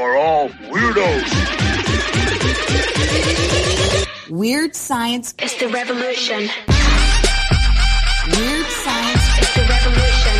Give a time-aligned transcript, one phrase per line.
[0.00, 1.30] are all weirdos.
[4.30, 6.48] Weird science is the revolution.
[8.26, 10.36] Weird science is the revolution.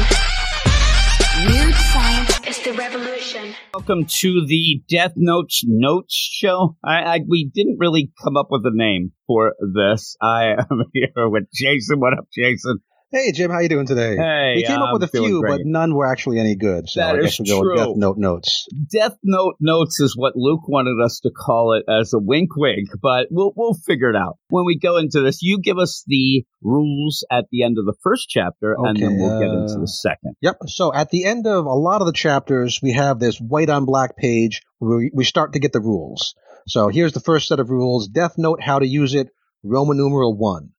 [1.53, 3.55] Weird science is the revolution.
[3.75, 6.77] Welcome to the Death Notes Notes show.
[6.83, 10.17] I, I we didn't really come up with a name for this.
[10.23, 12.01] I am here with Jason.
[12.01, 12.79] What up, Jason?
[13.13, 14.15] Hey Jim, how you doing today?
[14.15, 16.89] Hey, we came up with a few, feeling but none were actually any good.
[16.89, 17.77] So That I guess is we'll go with true.
[17.77, 18.67] Death Note notes.
[18.89, 22.89] Death Note Notes is what Luke wanted us to call it as a wink wink,
[23.03, 25.43] but we'll we'll figure it out when we go into this.
[25.43, 29.41] You give us the rules at the end of the first chapter, and then we'll
[29.41, 30.37] get uh, into the second.
[30.41, 30.59] Yep.
[30.69, 33.87] So at the end of a lot of the chapters, we have this white on
[33.87, 36.37] black page where we, we start to get the rules.
[36.69, 39.31] So here's the first set of rules: Death Note, how to use it,
[39.65, 40.71] Roman numeral one.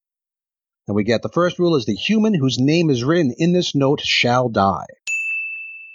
[0.92, 3.74] And we get the first rule is the human whose name is written in this
[3.74, 4.84] note shall die.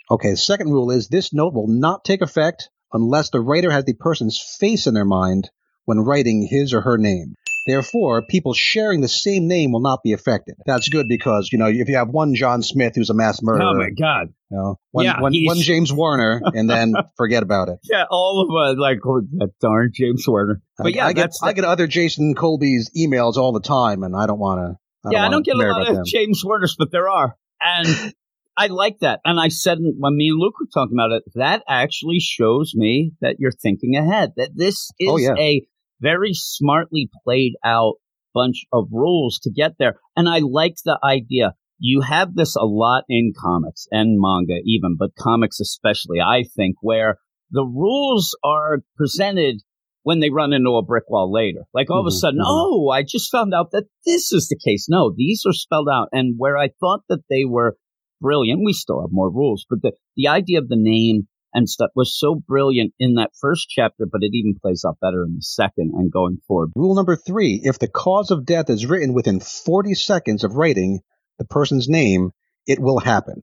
[0.09, 3.85] Okay, the second rule is this note will not take effect unless the writer has
[3.85, 5.51] the person's face in their mind
[5.85, 7.35] when writing his or her name.
[7.67, 10.55] Therefore, people sharing the same name will not be affected.
[10.65, 13.67] That's good because, you know, if you have one John Smith who's a mass murderer,
[13.67, 14.33] Oh my god!
[14.49, 17.77] you know, one, Yeah, one, one James Warner, and then forget about it.
[17.83, 20.59] Yeah, all of us like oh, that darn James Warner.
[20.75, 24.15] But I, yeah, I get I get other Jason Colby's emails all the time, and
[24.15, 24.79] I don't want to.
[25.11, 26.05] Yeah, I wanna don't get a lot of them.
[26.05, 28.13] James Werners, but there are, and
[28.57, 29.19] I like that.
[29.23, 33.11] And I said when me and Luke were talking about it, that actually shows me
[33.21, 34.33] that you're thinking ahead.
[34.35, 35.41] That this oh, is Oh, yeah.
[35.41, 35.67] a
[36.01, 37.95] very smartly played out
[38.33, 39.99] bunch of rules to get there.
[40.15, 41.53] And I like the idea.
[41.79, 46.19] You have this a lot in comics and manga, even, but comics especially.
[46.19, 47.17] I think where
[47.51, 49.61] the rules are presented
[50.07, 51.63] when they run into a brick wall later.
[51.73, 52.45] Like all of a Mhm, sudden, mhm.
[52.47, 54.87] oh, I just found out that this is the case.
[54.89, 56.07] No, these are spelled out.
[56.13, 57.75] And where I thought that they were
[58.21, 61.89] brilliant, we still have more rules, but the, the idea of the name and stuff
[61.93, 65.41] was so brilliant in that first chapter, but it even plays out better in the
[65.41, 66.71] second and going forward.
[66.77, 71.01] Rule number three: If the cause of death is written within 40 seconds of writing
[71.37, 72.31] the person's name,
[72.65, 73.41] it will happen.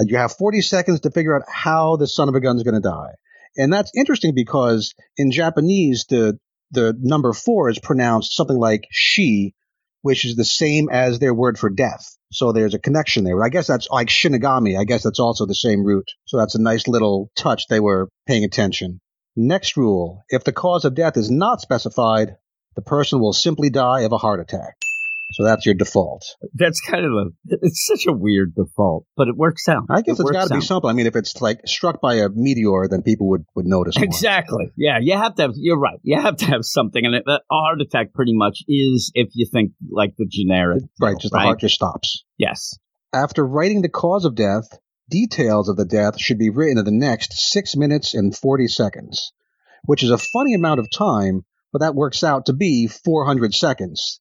[0.00, 2.62] Uh, You have 40 seconds to figure out how the son of a gun is
[2.62, 3.12] going to die,
[3.56, 6.38] and that's interesting because in Japanese the
[6.70, 9.54] the number four is pronounced something like she,
[10.00, 12.16] which is the same as their word for death.
[12.32, 13.42] So there's a connection there.
[13.44, 14.78] I guess that's like Shinigami.
[14.78, 16.10] I guess that's also the same root.
[16.24, 17.66] So that's a nice little touch.
[17.68, 19.00] They were paying attention.
[19.36, 20.24] Next rule.
[20.30, 22.36] If the cause of death is not specified,
[22.74, 24.76] the person will simply die of a heart attack.
[25.32, 26.24] So that's your default.
[26.54, 29.84] That's kind of a, it's such a weird default, but it works out.
[29.90, 30.88] I guess It it's works got to be something.
[30.88, 34.04] I mean, if it's like struck by a meteor, then people would, would notice more.
[34.04, 34.70] Exactly.
[34.76, 35.52] Yeah, you have to have.
[35.56, 35.98] You're right.
[36.02, 39.72] You have to have something, and a heart attack pretty much is if you think
[39.90, 40.82] like the generic.
[41.00, 42.24] Right, deal, just the heart just stops.
[42.38, 42.78] Yes.
[43.12, 44.66] After writing the cause of death,
[45.10, 49.32] details of the death should be written in the next 6 minutes and 40 seconds,
[49.84, 54.20] which is a funny amount of time, but that works out to be 400 seconds.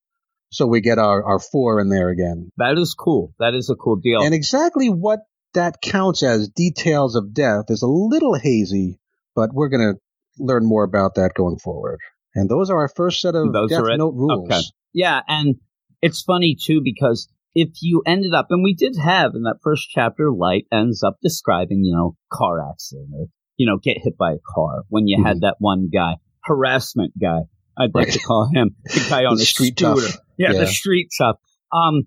[0.51, 2.49] So we get our, our four in there again.
[2.57, 3.33] That is cool.
[3.39, 4.21] That is a cool deal.
[4.21, 5.19] And exactly what
[5.53, 8.99] that counts as details of death is a little hazy,
[9.35, 11.99] but we're going to learn more about that going forward.
[12.35, 13.97] And those are our first set of Those Death are?
[13.97, 14.49] Note rules.
[14.49, 14.61] Okay.
[14.93, 15.55] yeah, and
[16.01, 19.89] it's funny too because if you ended up, and we did have in that first
[19.89, 23.27] chapter, Light ends up describing, you know, car accident or
[23.61, 24.83] you know, get hit by a car.
[24.89, 25.45] When you had mm-hmm.
[25.45, 27.41] that one guy, harassment guy,
[27.81, 30.07] I'd like to call him the guy on The the street scooter.
[30.07, 30.17] tough.
[30.37, 30.59] Yeah, Yeah.
[30.61, 31.35] the street tough.
[31.73, 32.03] Um,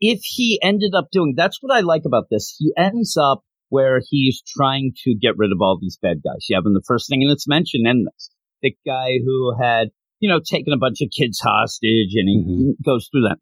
[0.00, 2.54] if he ended up doing, that's what I like about this.
[2.58, 6.46] He ends up where he's trying to get rid of all these bad guys.
[6.48, 8.30] You have him the first thing, and it's mentioned in this,
[8.62, 9.88] the guy who had,
[10.20, 12.84] you know, taken a bunch of kids hostage, and he Mhm.
[12.84, 13.38] goes through that.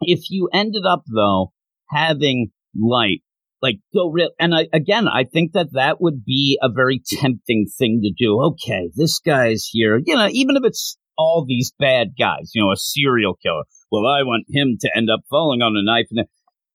[0.00, 1.52] If you ended up though
[1.90, 3.22] having light,
[3.60, 7.66] like go real, and I, again, I think that that would be a very tempting
[7.76, 8.40] thing to do.
[8.52, 12.70] Okay, this guy's here, you know, even if it's all these bad guys, you know,
[12.70, 13.64] a serial killer.
[13.90, 16.26] Well, I want him to end up falling on a knife, and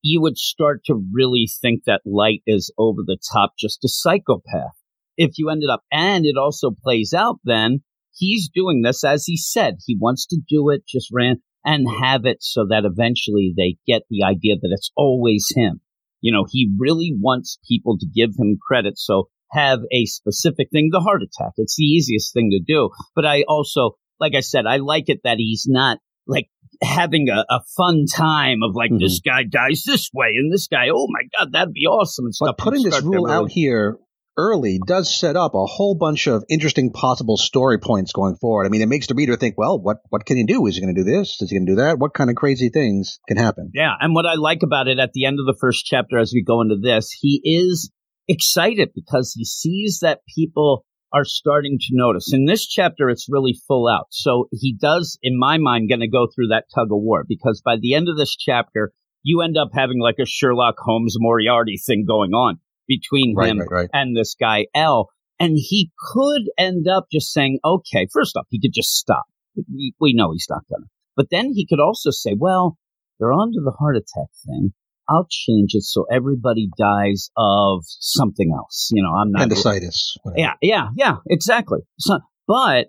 [0.01, 4.75] you would start to really think that light is over the top, just a psychopath.
[5.15, 7.83] If you ended up, and it also plays out then,
[8.13, 9.77] he's doing this as he said.
[9.85, 14.03] He wants to do it, just ran and have it so that eventually they get
[14.09, 15.79] the idea that it's always him.
[16.19, 18.97] You know, he really wants people to give him credit.
[18.97, 21.53] So have a specific thing, the heart attack.
[21.57, 22.89] It's the easiest thing to do.
[23.15, 26.47] But I also, like I said, I like it that he's not like
[26.81, 28.99] having a, a fun time of like Mhm.
[28.99, 32.33] this guy dies this way and this guy, oh my God, that'd be awesome and.
[32.39, 33.97] But putting this rule out here
[34.35, 38.65] early does set up a whole bunch of interesting possible story points going forward.
[38.65, 40.65] I mean, it makes the reader think, well, what, what can he do?
[40.65, 41.37] Is he going to do this?
[41.39, 41.99] Is he going to do that?
[41.99, 43.69] What kind of crazy things can happen?
[43.75, 46.31] Yeah, and what I like about it at the end of the first chapter, as
[46.33, 47.91] we go into this, he is
[48.27, 50.83] excited because he sees that people
[51.13, 52.33] are starting to notice.
[52.33, 54.07] In this chapter, it's really full out.
[54.09, 57.61] So he does, in my mind, going to go through that tug of war because
[57.63, 61.77] by the end of this chapter, you end up having like a Sherlock Holmes Moriarty
[61.77, 63.89] thing going on between Right, him right, right.
[63.93, 65.09] and this guy L.
[65.39, 69.23] And he could end up just saying, okay, first off, he could just stop.
[69.55, 70.89] We, we know he's not going to.
[71.15, 72.77] But then he could also say, well,
[73.19, 74.73] they're onto the heart attack thing.
[75.09, 78.89] I'll change it so everybody dies of something else.
[78.91, 79.43] You know, I'm not.
[79.43, 80.17] Appendicitis.
[80.35, 81.79] Yeah, yeah, yeah, exactly.
[81.99, 82.87] So, but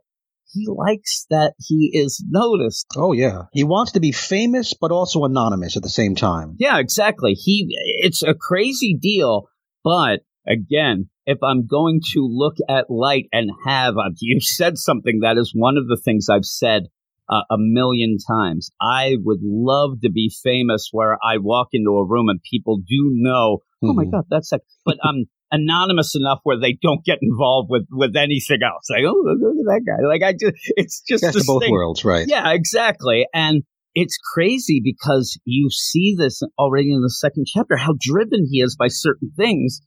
[0.55, 2.87] he likes that he is noticed.
[2.97, 3.43] Oh yeah.
[3.53, 6.55] He wants to be famous, but also anonymous at the same time.
[6.59, 7.33] Yeah, exactly.
[7.33, 7.67] He,
[8.01, 9.49] it's a crazy deal,
[9.83, 15.39] but again, if I'm going to look at light and have, you said something that
[15.39, 16.85] is one of the things I've said
[17.29, 18.71] uh, a million times.
[18.81, 23.11] I would love to be famous where I walk into a room and people do
[23.15, 24.13] know, oh my Mhm.
[24.13, 28.59] God, that's like, but I'm anonymous enough where they don't get involved with, with anything
[28.65, 28.89] else.
[28.91, 30.07] Like, oh, look at that guy.
[30.07, 31.73] Like I just, it's just Best this both thing.
[31.73, 32.27] worlds, right?
[32.29, 33.27] Yeah, exactly.
[33.33, 33.63] And
[33.95, 38.77] it's crazy because you see this already in the second chapter, how driven he is
[38.77, 39.81] by certain things.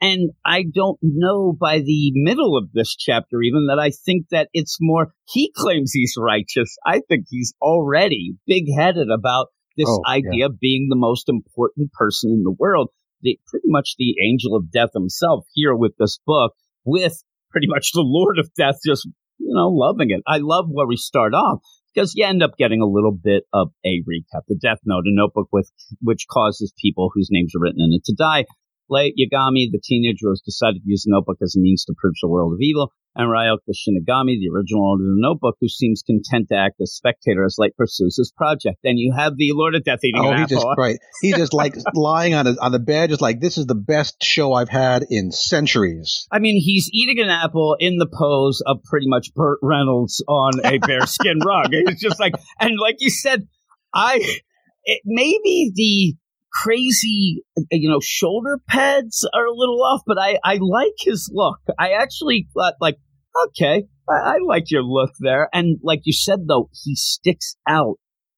[0.00, 4.48] And I don't know by the middle of this chapter even that I think that
[4.52, 6.76] it's more, he claims he's righteous.
[6.84, 9.46] I think he's already big headed about
[9.76, 12.90] this Oh, idea of being the most important person in the world.
[13.22, 16.52] The, pretty much the angel of death himself here with this book
[16.84, 19.06] with pretty much the Lord of Death just,
[19.38, 20.20] you know, loving it.
[20.26, 21.60] I love where we start off
[21.94, 24.42] because you end up getting a little bit of a recap.
[24.48, 25.70] The Death Note, a notebook with
[26.02, 28.44] which causes people whose names are written in it to die.
[28.90, 31.94] Light Yagami, the teenager, who has decided to use the notebook as a means to
[32.00, 32.92] purge the world of evil.
[33.16, 36.80] And Ryuk, the Shinigami, the original owner of the notebook, who seems content to act
[36.82, 38.78] as spectator as Light pursues his project.
[38.82, 40.56] Then you have the Lord of Death eating Oh, an he apple.
[40.56, 40.98] just right.
[41.22, 44.16] He just like lying on a, on the bed, just like this is the best
[44.20, 46.26] show I've had in centuries.
[46.32, 50.54] I mean, he's eating an apple in the pose of pretty much Burt Reynolds on
[50.64, 51.68] a bearskin rug.
[51.70, 53.46] It's just like, and like you said,
[53.94, 54.18] I,
[54.84, 56.16] it, maybe the
[56.54, 61.58] crazy, you know, shoulder pads are a little off, but I, I like his look.
[61.78, 62.96] I actually thought like,
[63.48, 65.48] okay, I, I like your look there.
[65.52, 67.96] And like you said, though, he sticks out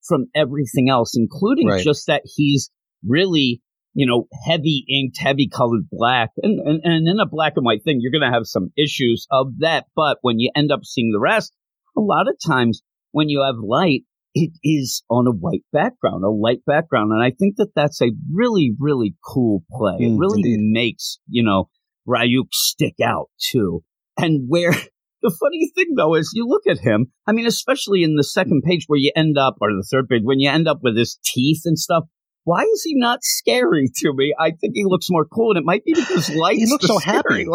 [0.08, 1.84] from everything else, including Right.
[1.84, 2.70] just that he's
[3.06, 3.60] really
[3.96, 6.28] you know, heavy inked, heavy colored black.
[6.42, 9.26] And, and, and in a black and white thing, you're going to have some issues
[9.30, 9.86] of that.
[9.96, 11.54] But when you end up seeing the rest,
[11.96, 14.02] a lot of times when you have light,
[14.38, 17.10] it is on a white background, a light background.
[17.10, 19.94] And I think that that's a really, really cool play.
[20.00, 20.60] it Mm, really indeed.
[20.72, 21.70] makes, you know,
[22.06, 23.82] Ryuk stick out too.
[24.18, 24.72] And where
[25.22, 28.62] the funny thing though is you look at him, I mean, especially in the second
[28.62, 31.18] page where you end up, or the third page, when you end up with his
[31.24, 32.04] teeth and stuff,
[32.44, 34.34] why is he not scary to me?
[34.38, 36.56] I think he looks more cool, and it might be because light.
[36.58, 37.46] He looks so happy.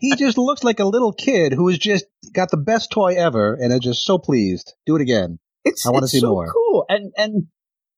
[0.00, 3.54] He just looks like a little kid who has just got the best toy ever
[3.54, 4.74] and is just so pleased.
[4.86, 5.38] Do it again.
[5.64, 6.52] It's, I wanna see so more.
[6.52, 7.44] Cool, and and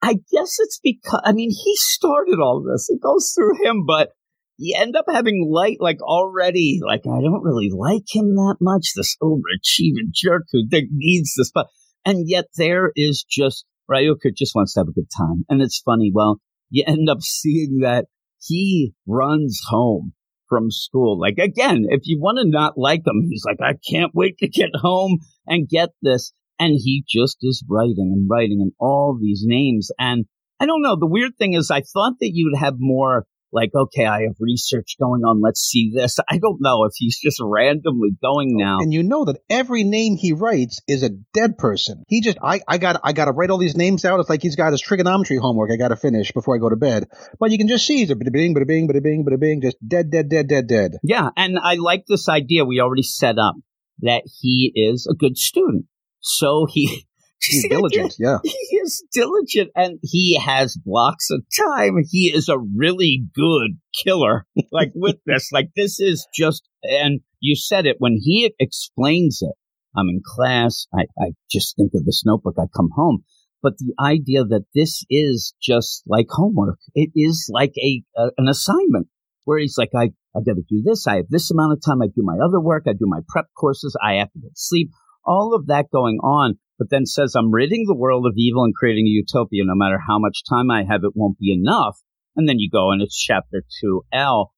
[0.02, 2.88] I guess it's because I mean he started all this.
[2.88, 4.10] It goes through him, but
[4.58, 6.80] you end up having light like already.
[6.84, 8.92] Like I don't really like him that much.
[8.94, 11.66] This overachieving jerk who needs this, but
[12.04, 15.80] and yet there is just Ryuka just wants to have a good time, and it's
[15.80, 16.10] funny.
[16.14, 16.40] Well,
[16.70, 18.06] you end up seeing that
[18.40, 20.12] he runs home
[20.48, 21.18] from school.
[21.18, 24.48] Like again, if you want to not like him, he's like, I can't wait to
[24.48, 26.32] get home and get this.
[26.58, 29.90] And he just is writing and writing and all these names.
[29.98, 30.26] And
[30.60, 30.96] I don't know.
[30.96, 34.96] The weird thing is I thought that you'd have more like, okay, I have research
[35.00, 35.40] going on.
[35.40, 36.18] Let's see this.
[36.28, 38.78] I don't know if he's just randomly going oh, now.
[38.80, 42.04] And you know that every name he writes is a dead person.
[42.08, 44.20] He just, I, I got, I got to write all these names out.
[44.20, 45.70] It's like he's got his trigonometry homework.
[45.72, 47.04] I got to finish before I go to bed.
[47.40, 49.62] But you can just see he's a bada bing, bada bing, bada bing, bada bing,
[49.62, 50.92] just dead, dead, dead, dead, dead.
[51.02, 53.54] Yeah, and I like this idea we already set up
[54.00, 55.86] that he is a good student.
[56.26, 57.06] So he
[57.42, 58.14] He's See, I get- diligent.
[58.18, 58.38] Yeah.
[58.42, 61.96] He is diligent and he has blocks of time.
[62.10, 64.46] He is a really good killer.
[64.72, 69.52] Like with this, like this is just, and you said it when he explains it.
[69.96, 70.86] I'm in class.
[70.94, 72.56] I, I just think of this notebook.
[72.58, 73.22] I come home.
[73.62, 78.48] But the idea that this is just like homework, it is like a, a an
[78.48, 79.06] assignment
[79.44, 81.06] where he's like, I, I got to do this.
[81.06, 82.02] I have this amount of time.
[82.02, 82.84] I do my other work.
[82.86, 83.96] I do my prep courses.
[84.04, 84.90] I have to get sleep.
[85.26, 88.74] All of that going on, but then says, I'm ridding the world of evil and
[88.74, 89.64] creating a utopia.
[89.64, 91.98] No matter how much time I have, it won't be enough.
[92.36, 94.52] And then you go and it's chapter two L.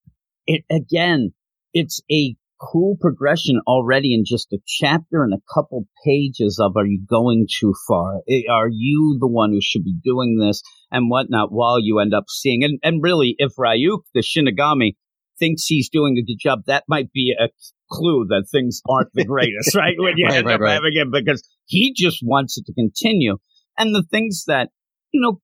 [0.46, 1.32] It again,
[1.72, 6.87] it's a cool progression already in just a chapter and a couple pages of are
[6.87, 8.20] you going too far?
[8.50, 12.25] Are you the one who should be doing this and whatnot while you end up
[12.28, 14.96] seeing and, and really if Ryuk, the Shinigami,
[15.38, 17.49] thinks he's doing a good job, that might be a
[17.90, 19.95] clue that things aren't the greatest, right?
[19.99, 20.75] When you Right, end right, up right.
[20.75, 23.38] having it because he just wants it to continue.
[23.78, 24.71] And the things that,
[25.12, 25.40] you know,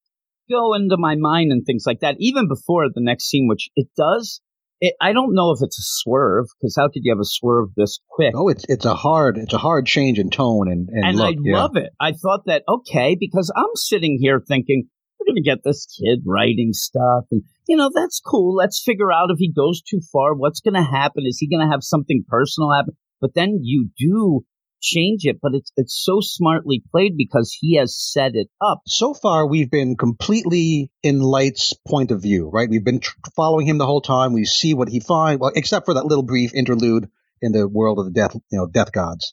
[0.50, 3.88] go into my mind and things like that, even before the next scene, which it
[3.96, 4.40] does,
[4.80, 7.68] it, I don't know if it's a swerve because how could you have a swerve
[7.76, 8.34] this quick?
[8.36, 11.34] Oh, it's it's a hard it's a hard change in tone and and, and look.
[11.34, 11.56] I yeah.
[11.56, 11.90] love it.
[12.00, 14.88] I thought that okay because I'm sitting here thinking
[15.34, 18.54] going to get this kid writing stuff, and you know that's cool.
[18.54, 21.24] Let's figure out if he goes too far, what's going to happen?
[21.26, 22.96] Is he going to have something personal happen?
[23.20, 24.44] But then you do
[24.80, 28.82] change it, but it's it's so smartly played because he has set it up.
[28.86, 32.68] so far we've been completely in Light's point of view, right?
[32.68, 34.32] We've been tr- following him the whole time.
[34.32, 37.08] We see what he finds, well, except for that little brief interlude
[37.40, 39.32] in the world of the death, you know, death gods.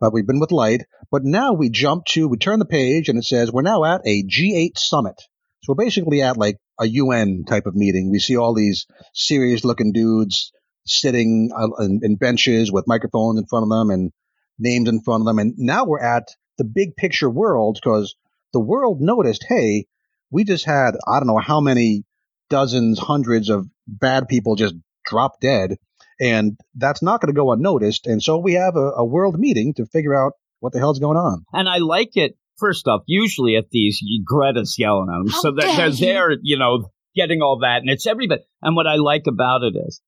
[0.00, 0.84] But we've been with Light.
[1.10, 4.02] But now we jump to, we turn the page and it says we're now at
[4.04, 5.20] a G8 summit.
[5.62, 8.10] So we're basically at like a UN type of meeting.
[8.10, 10.52] We see all these serious looking dudes
[10.86, 14.12] sitting uh, in, in benches with microphones in front of them and
[14.58, 15.38] names in front of them.
[15.38, 18.14] And now we're at the big picture world because
[18.52, 19.86] the world noticed, hey,
[20.30, 22.04] we just had, I don't know how many
[22.48, 24.74] dozens, hundreds of bad people just
[25.04, 25.76] drop dead.
[26.20, 28.06] And that's not going to go unnoticed.
[28.06, 31.18] And so we have a, a world meeting to figure out what the hell's going
[31.18, 31.44] on.
[31.52, 32.36] And I like it.
[32.58, 36.06] First off, usually at these, Greta's yelling at them, How so that they're you.
[36.06, 38.42] there, you know, getting all that, and it's everybody.
[38.62, 40.00] And what I like about it is,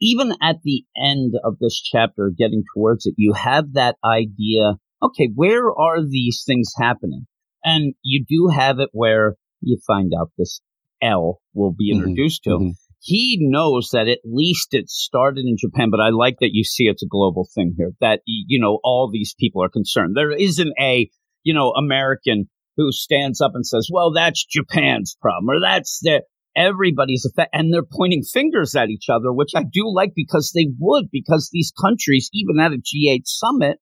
[0.00, 4.74] even at the end of this chapter, getting towards it, you have that idea.
[5.02, 7.26] Okay, where are these things happening?
[7.64, 10.60] And you do have it where you find out this
[11.02, 12.50] L will be Mhm, introduced to.
[12.50, 12.70] mhm.
[13.02, 16.84] He knows that at least it started in Japan, but I like that you see
[16.84, 17.92] it's a global thing here.
[18.00, 20.14] That you know all these people are concerned.
[20.14, 21.08] There isn't a
[21.42, 26.24] you know American who stands up and says, "Well, that's Japan's problem," or "That's the
[26.54, 30.68] everybody's effect," and they're pointing fingers at each other, which I do like because they
[30.78, 33.78] would, because these countries, even at a G8 summit,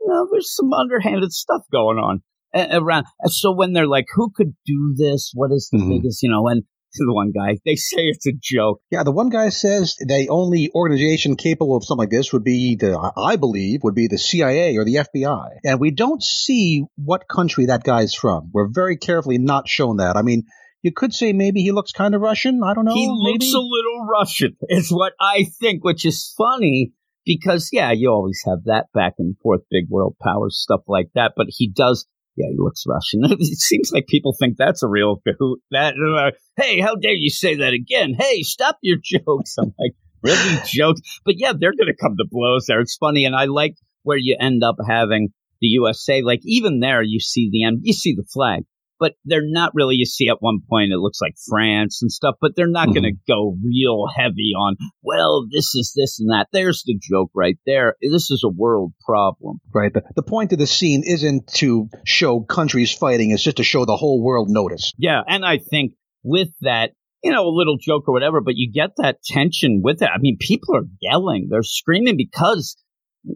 [0.00, 2.22] you know, there's some underhanded stuff going on
[2.54, 3.06] around.
[3.20, 5.32] And So when they're like, "Who could do this?
[5.34, 5.88] What is the Mhm.
[5.88, 6.62] biggest?" You know, and
[6.94, 8.80] to the one guy, they say it's a joke.
[8.90, 12.76] Yeah, the one guy says the only organization capable of something like this would be
[12.76, 15.48] the, I believe, would be the CIA or the FBI.
[15.64, 18.50] And we don't see what country that guy's from.
[18.52, 20.16] We're very carefully not shown that.
[20.16, 20.44] I mean,
[20.82, 22.62] you could say maybe he looks kind of Russian.
[22.64, 22.94] I don't know.
[22.94, 23.44] he maybe.
[23.44, 26.92] looks a little Russian, is what I think, which is funny
[27.24, 31.32] because, yeah, you always have that back and forth, big world powers, stuff like that.
[31.36, 33.20] But he does, yeah, he looks Russian.
[33.40, 35.58] it seems like people think that's a real cahoot.
[35.70, 38.14] That, uh, hey, how dare you say that again?
[38.18, 39.56] Hey, stop your jokes.
[39.58, 41.00] I'm like, really jokes?
[41.24, 42.80] But yeah, they're going to come to blows there.
[42.80, 43.24] It's funny.
[43.24, 45.28] And I like where you end up having
[45.60, 46.22] the USA.
[46.22, 48.64] Like, even there, you see the end, you see the flag
[49.02, 49.96] but they're not really.
[49.96, 53.02] You see, at one point it looks like France and stuff, but they're not going
[53.02, 53.32] to mm-hmm.
[53.32, 54.76] go real heavy on.
[55.02, 56.46] Well, this is this and that.
[56.52, 57.96] There's the joke right there.
[58.00, 59.58] This is a world problem.
[59.74, 59.92] Right.
[59.92, 63.32] The, the point of the scene isn't to show countries fighting.
[63.32, 64.92] It's just to show the whole world notice.
[64.96, 66.92] Yeah, and I think with that,
[67.24, 70.10] you know, a little joke or whatever, but you get that tension with it.
[70.14, 72.76] I mean, people are yelling, they're screaming because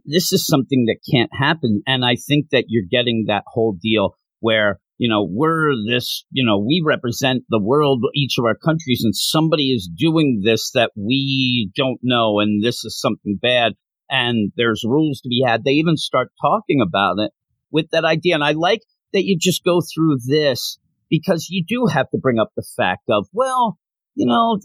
[0.05, 4.17] this is something that can't happen, and I think that you're getting that whole deal
[4.41, 9.03] where you know, we're this, you know, we represent the world, each of our countries,
[9.05, 13.75] and somebody is doing this that we don't know, and this is something bad,
[14.09, 15.65] and there's rules to be had.
[15.65, 17.33] They even start talking about it
[17.71, 18.35] with that idea.
[18.35, 18.81] And I like
[19.13, 20.79] that you just go through this
[21.11, 23.79] because you do have to bring up the fact of, well,
[24.15, 24.59] you know,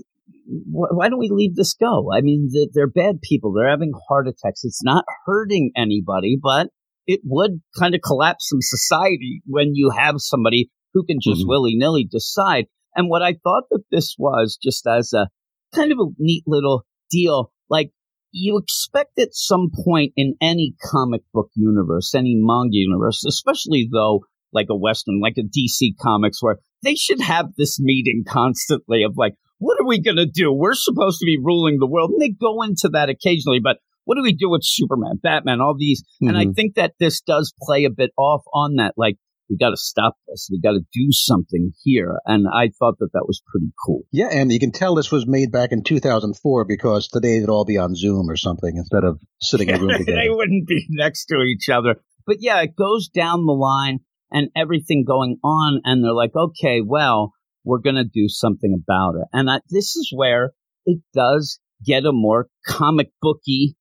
[0.45, 2.11] wh- why don't we leave this go?
[2.13, 3.53] I mean, th- they're bad people.
[3.53, 4.63] They're having heart attacks.
[4.63, 6.69] It's not hurting anybody, but
[7.07, 11.47] it would kind of collapse some society when you have somebody who can just Mhm.
[11.47, 12.65] willy nilly decide.
[12.95, 15.29] And what I thought that this was just as a
[15.73, 17.91] kind of a neat little deal, like
[18.31, 24.21] you expect at some point in any comic book universe, any manga universe, especially though
[24.53, 29.13] like a Western, like a DC comics where they should have this meeting constantly of
[29.15, 30.51] like, what are we going to do?
[30.51, 32.11] We're supposed to be ruling the world.
[32.11, 35.75] And they go into that occasionally, but what do we do with Superman, Batman, all
[35.77, 36.03] these?
[36.21, 36.55] And I Mhm.
[36.55, 38.93] think that this does play a bit off on that.
[38.97, 39.17] Like,
[39.49, 40.47] we got to stop this.
[40.49, 42.19] We got to do something here.
[42.25, 44.03] And I thought that that was pretty cool.
[44.11, 47.65] Yeah, and you can tell this was made back in 2004 because today they'd all
[47.65, 51.25] be on Zoom or something instead of sitting in a room they wouldn't be next
[51.25, 51.95] to each other.
[52.25, 53.99] But yeah, it goes down the line
[54.31, 55.81] and everything going on.
[55.83, 57.33] And they're like, okay, well,
[57.65, 59.27] we're going to do something about it.
[59.33, 60.51] And I, this is where
[60.85, 63.75] it does get a more comic booky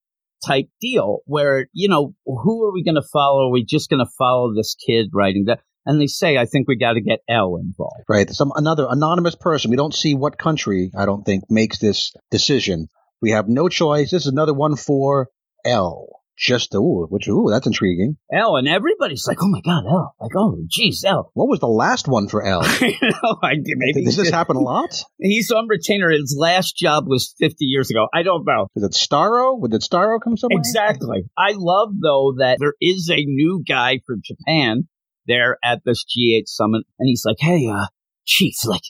[0.47, 3.49] type deal where, you know, who are we going to follow?
[3.49, 5.61] Are we just going to follow this kid writing that?
[5.87, 8.05] And they say, I think we got to get L involved.
[8.09, 8.29] Right.
[8.31, 9.71] Some another anonymous person.
[9.71, 12.89] We don't see what country, I don't think, makes this decision.
[13.23, 14.11] We have no choice.
[14.11, 15.29] This is another one for
[15.65, 16.20] L.
[16.41, 18.17] Just ooh, which ooh, that's intriguing.
[18.33, 20.15] L, and everybody's like, oh my god, L.
[20.19, 21.31] Like, oh, geez, L.
[21.35, 22.67] What was the last one for L?
[22.81, 25.05] you know, I, maybe Does this happen a lot?
[25.19, 26.11] He's on retainer.
[26.11, 28.07] His last job was 50 years ago.
[28.15, 28.69] I don't know.
[28.75, 29.61] Is it Starro?
[29.69, 30.59] Did Starro come somewhere?
[30.59, 31.25] Exactly.
[31.37, 34.89] I love though that there is a new guy from Japan
[35.27, 37.87] there at this G8 summit, and he's like, "Hey, uh,
[38.25, 38.83] chief, like,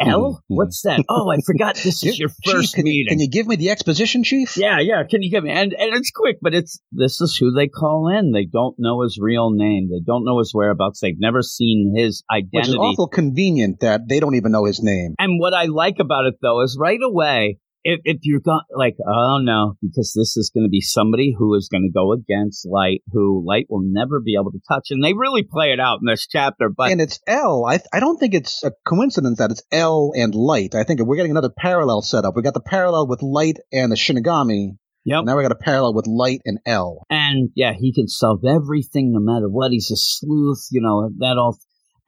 [0.00, 0.38] L, Mhm.
[0.48, 1.02] what's that?
[1.08, 1.76] Oh, I forgot.
[1.76, 3.08] This is your Chief, first can, you- meeting.
[3.12, 4.56] Can you give me the exposition, Chief?
[4.56, 5.02] yeah, yeah.
[5.08, 5.50] Can you give me?
[5.50, 8.32] And and it's quick, but it's this is who they call in.
[8.32, 9.88] They don't know his real name.
[9.90, 11.00] They don't know his whereabouts.
[11.00, 12.22] They've never seen his
[12.52, 15.14] Which is awful convenient that they don't even know his name.
[15.18, 18.96] And what I like about it though is right away, if, if you're go- like,
[19.06, 22.66] oh no, because this is going to be somebody who is going to go against
[22.66, 24.88] Light, who Light will never be able to touch.
[24.90, 26.68] And they really play it out in this chapter.
[26.68, 27.64] But and it's L.
[27.64, 30.74] I, I don't think it's a coincidence that it's L and light.
[30.74, 32.34] I think we're getting another parallel setup.
[32.34, 34.78] We got the parallel with light and the Shinigami.
[35.04, 35.24] Yep.
[35.24, 37.06] Now we got a parallel with light and L.
[37.08, 39.70] and yeah, he can solve everything no matter what.
[39.70, 41.56] He's a sleuth, you know, that all.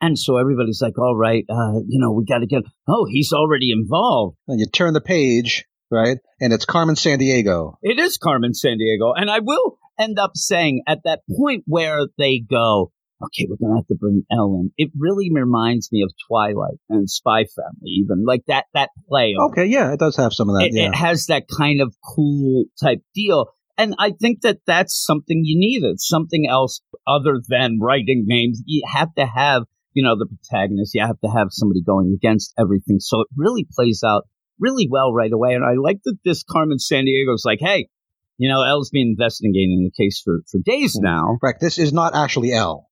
[0.01, 3.33] And so everybody's like, all right, uh, you know, we got to get, oh, he's
[3.33, 4.37] already involved.
[4.47, 6.17] And you turn the page, right?
[6.39, 7.75] And it's Carmen Sandiego.
[7.81, 9.13] It is Carmen Sandiego.
[9.15, 12.91] And I will end up saying at that point where they go,
[13.21, 14.71] okay, we're going to have to bring Ellen.
[14.77, 19.35] It really reminds me of Twilight and Spy Family, even like that, that play.
[19.37, 20.67] Okay, yeah, it does have some of that.
[20.67, 20.87] it, yeah.
[20.87, 23.47] it has that kind of cool type deal.
[23.77, 25.83] And I think that that's something you need.
[25.83, 28.61] It's something else other than writing names.
[28.65, 30.93] You have to have, you know, the protagonist.
[30.93, 32.99] You have to have somebody going against everything.
[32.99, 34.23] So it really plays out
[34.59, 35.53] really well right away.
[35.53, 37.89] And I like that this Carmen Sandiego's like, hey,
[38.37, 41.03] you know, L's been investigating in the case for, for days hmm.
[41.03, 41.37] now.
[41.41, 41.59] Correct.
[41.61, 42.87] This is not actually L.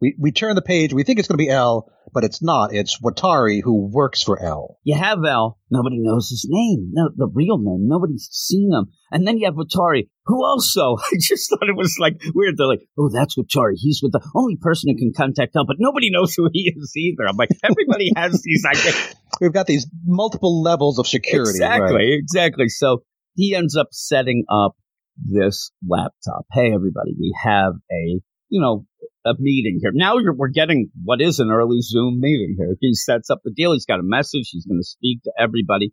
[0.00, 0.92] We we turn the page.
[0.92, 2.74] We think it's going to be L, but it's not.
[2.74, 4.78] It's Watari who works for L.
[4.84, 5.58] You have L.
[5.70, 6.90] Nobody knows his name.
[6.92, 7.88] No, the real name.
[7.88, 8.92] Nobody's seen him.
[9.10, 12.56] And then you have Watari, who also, I just thought it was like weird.
[12.56, 13.74] They're like, oh, that's Watari.
[13.76, 16.92] He's with the only person who can contact L, but nobody knows who he is
[16.96, 17.26] either.
[17.26, 19.14] I'm like, everybody has these ideas.
[19.40, 21.50] We've got these multiple levels of security.
[21.50, 22.18] Exactly, right?
[22.18, 22.68] exactly.
[22.68, 23.02] So
[23.34, 24.76] he ends up setting up
[25.16, 26.46] this laptop.
[26.52, 28.86] Hey, everybody, we have a, you know,
[29.24, 29.92] a meeting here.
[29.94, 32.76] Now you're, we're getting what is an early Zoom meeting here.
[32.80, 33.72] He sets up the deal.
[33.72, 34.48] He's got a message.
[34.50, 35.92] He's going to speak to everybody.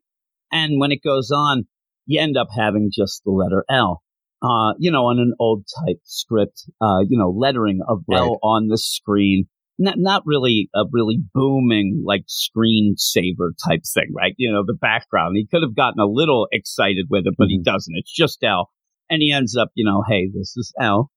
[0.51, 1.65] And when it goes on,
[2.05, 4.01] you end up having just the letter L.
[4.41, 8.19] Uh, you know, on an old type script, uh, you know, lettering of Right.
[8.19, 9.47] L on the screen.
[9.77, 14.33] Not, not really a really booming, like screensaver type thing, right?
[14.37, 15.35] You know, the background.
[15.35, 17.93] He could have gotten a little excited with it, but he doesn't.
[17.95, 18.69] It's just L.
[19.09, 21.11] And he ends up, you know, hey, this is L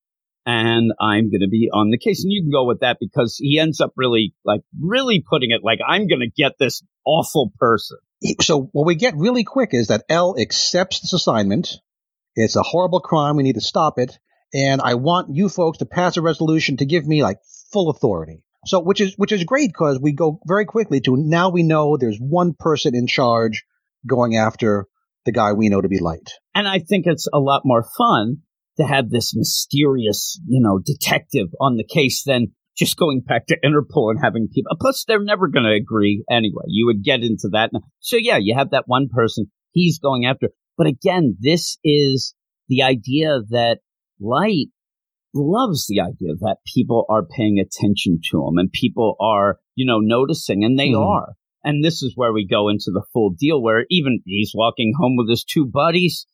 [0.45, 2.25] and I'm going to be on the case.
[2.25, 5.63] And you can go with that because he ends up really, like, really putting it
[5.63, 7.99] like, I'm going to get this awful person.
[8.41, 11.77] So what we get really quick is that L accepts this assignment.
[12.35, 13.37] It's a horrible crime.
[13.37, 14.19] We need to stop it.
[14.55, 17.39] And I want you folks to pass a resolution to give me like
[17.73, 18.43] full authority.
[18.65, 21.97] So which is which is great because we go very quickly to now we know
[21.97, 23.65] there's one person in charge
[24.07, 24.87] going after
[25.25, 26.31] the guy we know to be light.
[26.55, 28.43] And I think it's a lot more fun
[28.79, 33.59] to have this mysterious, you know, detective on the case than just going back to
[33.63, 34.75] Interpol and having people.
[34.81, 36.65] Plus, they're never going to agree anyway.
[36.69, 37.71] You would get into that.
[38.01, 40.49] So yeah, you have that one person he's going after.
[40.79, 42.35] But again, this is
[42.69, 43.81] the idea that
[44.19, 44.69] light
[45.35, 49.99] loves the idea that people are paying attention to him and people are, you know,
[50.01, 51.07] noticing and they Mhm.
[51.07, 51.35] are.
[51.65, 55.17] And this is where we go into the full deal where even he's walking home
[55.17, 56.27] with his two buddies.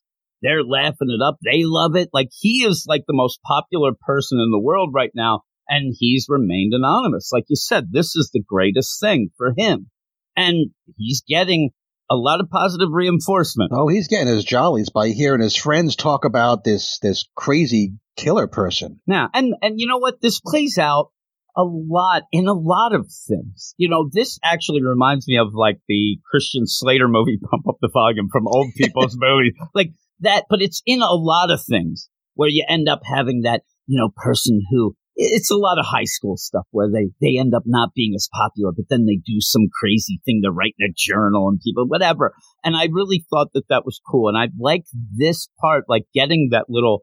[0.42, 1.38] They're laughing it up.
[1.44, 2.10] They love it.
[2.12, 5.42] Like he is like the most popular person in the world right now.
[5.68, 7.30] And he's remained anonymous.
[7.32, 9.90] Like you said, this is the greatest thing for him.
[10.36, 11.70] And he's getting
[12.10, 13.70] a lot of positive reinforcement.
[13.74, 18.46] Oh, he's getting his jollies by hearing his friends talk about this this crazy killer
[18.46, 19.00] person.
[19.06, 20.20] Now, and and you know what?
[20.22, 21.10] This plays out
[21.56, 23.74] a lot in a lot of things.
[23.76, 27.90] You know, this actually reminds me of like the Christian Slater movie "Pump Up the
[27.92, 30.44] Volume" from old people's movies, like that.
[30.50, 34.10] But it's in a lot of things where you end up having that you know
[34.16, 37.90] person who it's a lot of high school stuff where they they end up not
[37.94, 41.48] being as popular, but then they do some crazy thing to write in a journal
[41.48, 42.32] and people whatever.
[42.64, 44.84] And I really thought that that was cool, and I like
[45.16, 47.02] this part, like getting that little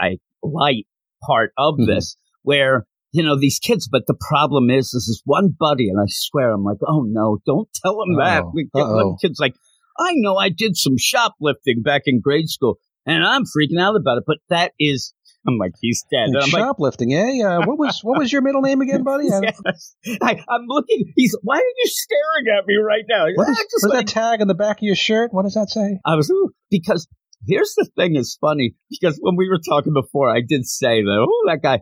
[0.00, 0.86] I light
[1.26, 1.86] part of Mhm.
[1.86, 6.00] this where you know these kids but the problem is this is one buddy and
[6.00, 8.50] i swear i'm like oh no don't tell him that Uh-oh.
[8.54, 9.54] we get one kid's like
[9.98, 14.18] i know i did some shoplifting back in grade school and i'm freaking out about
[14.18, 15.14] it but that is
[15.46, 16.28] I'm like, he's dead.
[16.32, 17.42] Like, shoplifting, eh?
[17.44, 19.24] Uh, what was what was your middle name again, buddy?
[19.42, 19.96] Yes.
[20.22, 21.12] I, I'm looking.
[21.16, 21.36] He's.
[21.42, 23.26] Why are you staring at me right now?
[23.34, 25.32] What is, just like- that tag on the back of your shirt?
[25.32, 25.98] What does that say?
[26.04, 27.08] I was ooh, because
[27.46, 31.26] here's the thing is funny because when we were talking before, I did say that
[31.28, 31.80] oh that guy,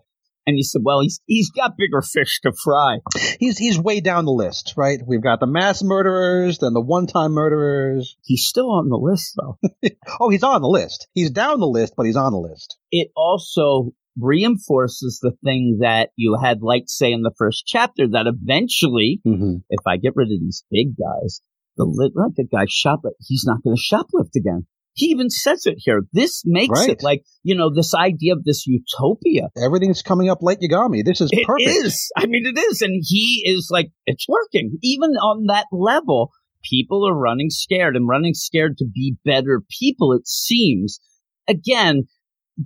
[0.51, 2.99] and you said, well he's he's got bigger fish to fry.
[3.39, 5.01] He's he's way down the list, right?
[5.07, 8.17] We've got the mass murderers, then the one-time murderers.
[8.23, 9.59] He's still on the list though.
[10.21, 11.09] Oh, he's on the list.
[11.15, 12.77] He's down the list, but he's on the list.
[12.91, 18.27] It also reinforces the thing that you had like say in the first chapter that
[18.27, 19.57] eventually, Mm-hmm.
[19.71, 21.41] if I get rid of these big guys,
[21.77, 24.67] the li- like the guy shoplift, he's not going to shoplift again.
[24.95, 26.03] He even says it here.
[26.13, 26.91] This makes Right.
[26.91, 29.49] it like you know this idea of this utopia.
[29.63, 31.05] Everything's coming up Light Yagami.
[31.05, 31.69] This is It perfect.
[31.71, 32.11] is.
[32.17, 32.83] I mean, it is.
[32.83, 34.79] And he is like, it's working.
[34.83, 36.31] Even on that level,
[36.69, 41.01] people are running scared and running scared to be better people, it seems.
[41.49, 42.03] Again,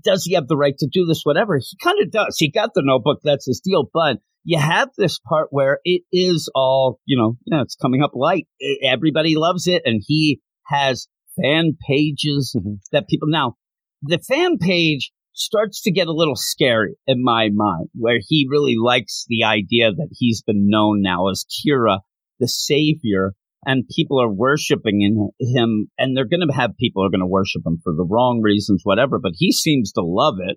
[0.03, 1.21] does he have the right to do this?
[1.25, 1.57] Whatever.
[1.59, 2.37] He kind of does.
[2.39, 3.21] He got the notebook.
[3.23, 3.89] That's his deal.
[3.93, 8.11] But you have this part where it is all, you know, yeah, it's coming up
[8.15, 8.47] light.
[8.83, 9.83] Everybody loves it.
[9.85, 11.07] And he has
[11.41, 12.79] fan pages Mhm.
[12.93, 13.55] that people now
[14.03, 18.77] the fan page starts to get a little scary in my mind where he really
[18.81, 22.01] likes the idea that he's been known now as Kira
[22.39, 23.35] the savior
[23.67, 27.27] and people are worshiping in him and they're going to have people are going to
[27.27, 30.57] worship him for the wrong reasons whatever but he seems to love it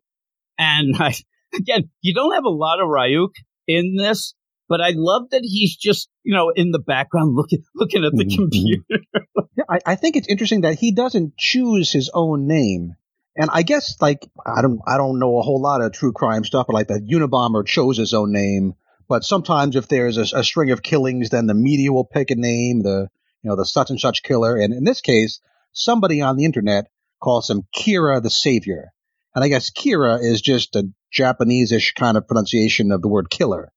[0.60, 1.14] and I,
[1.56, 3.32] again you don't have a lot of Ryuk
[3.68, 4.34] in this
[4.70, 8.26] but I love that he's just you know in the background looking looking at the
[8.26, 8.36] Mhm, mhm.
[8.36, 8.84] computer
[9.58, 12.96] Yeah, I, I think it's interesting that he doesn't choose his own name.
[13.36, 16.44] And I guess like I don't I don't know a whole lot of true crime
[16.44, 18.74] stuff, but like the Unabomber chose his own name.
[19.08, 22.36] But sometimes if there's a, a string of killings, then the media will pick a
[22.36, 23.08] name, the
[23.44, 24.58] you know the such and such killer.
[24.58, 25.40] And in this case,
[25.72, 26.88] somebody on the internet
[27.22, 28.92] calls him Kira the Savior.
[29.36, 33.72] And I guess Kira is just a Japanese-ish kind of pronunciation of the word killer.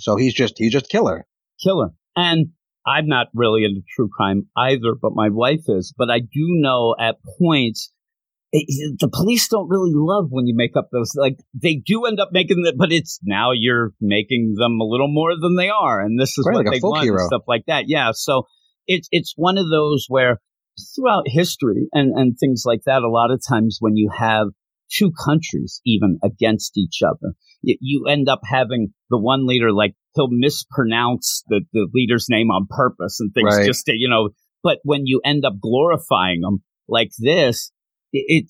[0.00, 1.26] So he's just he's just killer.
[1.62, 1.90] killer.
[2.16, 2.48] And
[2.86, 5.94] I'm not really into true crime either, but my wife is.
[5.96, 7.92] But I do know at points
[8.52, 11.12] it, the police don't really love when you make up those.
[11.14, 15.08] Like they do end up making that, but it's now you're making them a little
[15.08, 17.26] more than they are, and this is Right, what like a they want and hero.
[17.26, 17.84] stuff like that.
[17.86, 18.44] Yeah, so
[18.86, 20.38] it's it's one of those where
[20.96, 24.48] throughout history and and things like that, a lot of times when you have
[24.90, 30.28] two countries even against each other, you, end up having the one leader like he'll
[30.30, 33.66] mispronounce the, the leader's name on purpose and things Right.
[33.66, 34.30] just to, you know,
[34.62, 37.72] but when you end up glorifying them like this,
[38.12, 38.46] it, it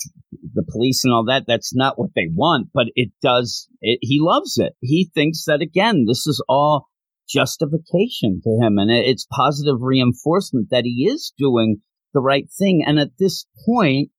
[0.54, 4.18] the police and all that, that's not what they want, but it does, it, he
[4.20, 4.74] loves it.
[4.80, 6.88] He thinks that again, this is all
[7.28, 11.80] justification to him and it, it's positive reinforcement that he is doing
[12.12, 12.82] the right thing.
[12.86, 14.10] And at this point,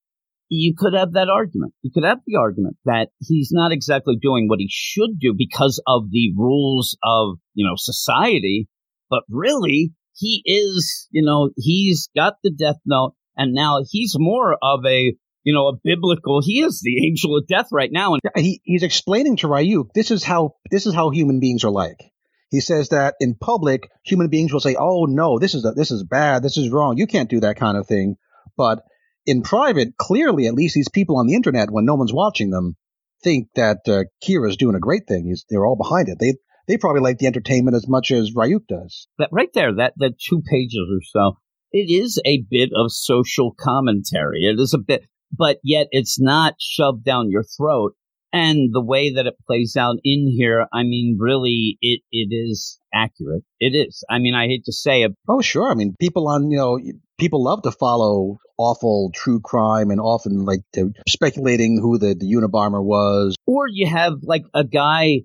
[0.53, 1.73] you could have that argument.
[1.81, 5.81] You could have the argument that he's not exactly doing what he should do because
[5.87, 8.67] of the rules of, you know, society,
[9.09, 14.57] but really he is, you know, he's got the death note and now he's more
[14.61, 18.15] of a, you know, a biblical, he is the angel of death right now.
[18.15, 21.71] And he, he's explaining to Ryuk this is how this is how human beings are
[21.71, 22.11] like.
[22.49, 25.89] He says that in public, human beings will say, "Oh no, this is a, this
[25.89, 26.97] is bad, this is wrong.
[26.97, 28.17] You can't do that kind of thing."
[28.57, 28.83] But
[29.25, 32.75] in private, clearly, at least these people on the internet, when no one's watching them,
[33.23, 35.27] think that uh, Kira's doing a great thing.
[35.27, 36.17] He's, they're all behind it.
[36.19, 36.34] They
[36.67, 39.07] they probably like the entertainment as much as Ryuk does.
[39.17, 41.38] that right there, that, that two pages or so,
[41.71, 44.43] it is a bit of social commentary.
[44.43, 45.03] It is a bit,
[45.36, 47.93] but yet it's not shoved down your throat.
[48.34, 52.80] And the way that it plays out in here, I mean, really, it, it is
[52.94, 53.44] accurate.
[53.60, 54.04] It is.
[54.10, 55.12] I mean, I hate to say it.
[55.28, 55.70] Oh, sure.
[55.70, 56.80] I mean, people on, you know,
[57.20, 62.32] people love to follow awful true crime and often like to speculating who the, the
[62.34, 63.36] Unabomber was.
[63.46, 65.22] Or you have like a guy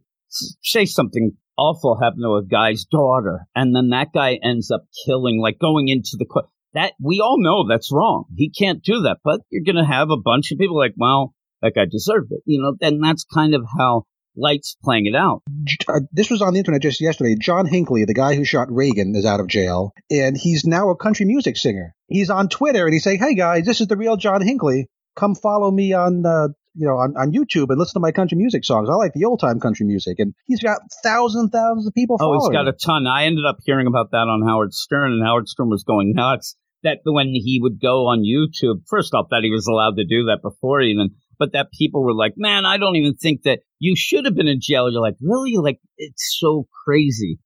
[0.63, 5.41] say something awful happened to a guy's daughter, and then that guy ends up killing,
[5.41, 8.25] like going into the co- that we all know that's wrong.
[8.37, 11.35] He can't do that, but you're going to have a bunch of people like, well,
[11.67, 12.75] that guy deserved it, you know.
[12.81, 14.05] And that's kind of how
[14.37, 15.43] Light's playing it out.
[15.89, 17.37] uh, this was on the internet just yesterday.
[17.41, 20.97] John Hinckley, the guy who shot Reagan, is out of jail, and he's now a
[20.97, 21.95] country music singer.
[22.09, 24.89] He's on Twitter and he's saying, "Hey guys, this is the real John Hinckley.
[25.17, 28.37] Come follow me on, uh, you know, on, on YouTube and listen to my country
[28.37, 28.91] music songs.
[28.91, 32.19] I like the old time country music." And he's got thousands and thousands of people
[32.21, 32.75] Oh, he's got him.
[32.75, 33.07] a ton.
[33.07, 36.57] I ended up hearing about that on Howard Stern, and Howard Stern was going nuts.
[36.83, 40.27] That when he would go on YouTube, first off, that he was allowed to do
[40.27, 43.95] that before even, but that people were like, man, I don't even think that you
[43.97, 44.91] should have been in jail.
[44.91, 45.57] You're like, really?
[45.57, 47.39] Like, it's so crazy.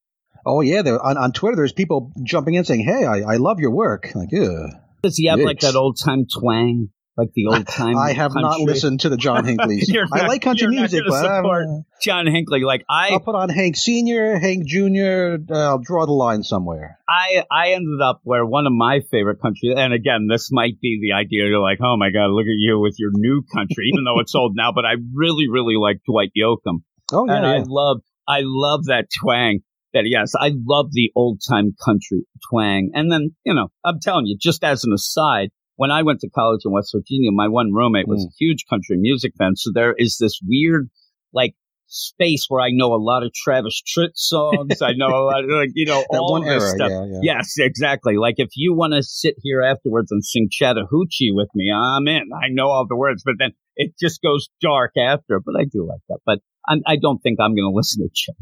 [0.44, 3.60] Oh yeah, there, on on Twitter, there's people jumping in saying, "Hey, I, I love
[3.60, 4.68] your work." Like, yeah,
[5.02, 6.88] Does he have like that old time twang?
[7.20, 7.96] Like the old time.
[7.96, 9.88] I have not listened to the John Hinckley's.
[9.88, 12.62] You're I like country music, but I'm, uh, John Hinckley.
[12.62, 15.38] Like I, I'll put on Hank Senior, Hank Junior.
[15.50, 16.98] Uh, I'll draw the line somewhere.
[17.08, 20.98] I I ended up where one of my favorite country, and again, this might be
[21.00, 21.46] the idea.
[21.46, 24.34] You're like, oh my god, look at you with your new country, even though it's
[24.34, 24.72] old now.
[24.72, 29.06] But I really, really like Dwight Yoakam, Oh yeah, and I love, I love that
[29.20, 29.60] twang.
[29.92, 32.92] That yes, I love the old time country twang.
[32.94, 36.30] And then you know, I'm telling you, just as an aside, when I went to
[36.40, 38.28] college in West Virginia, my one roommate was Mm.
[38.28, 39.52] a huge country music fan.
[39.56, 40.84] So there is this weird,
[41.32, 41.54] like.
[41.92, 44.80] Space where I know a lot of Travis Tritt songs.
[44.80, 46.70] I know a lot of, like, you know, all one this era.
[46.76, 46.90] stuff.
[46.92, 47.18] Yeah, yeah.
[47.38, 48.14] Yes, exactly.
[48.16, 52.30] Like if you want to sit here afterwards and sing Chattahoochee with me, I'm in.
[52.32, 55.40] I know all the words, but then it just goes dark after.
[55.44, 56.18] But I do like that.
[56.24, 56.38] But
[56.68, 58.36] I'm, I don't think I'm going to listen to Chet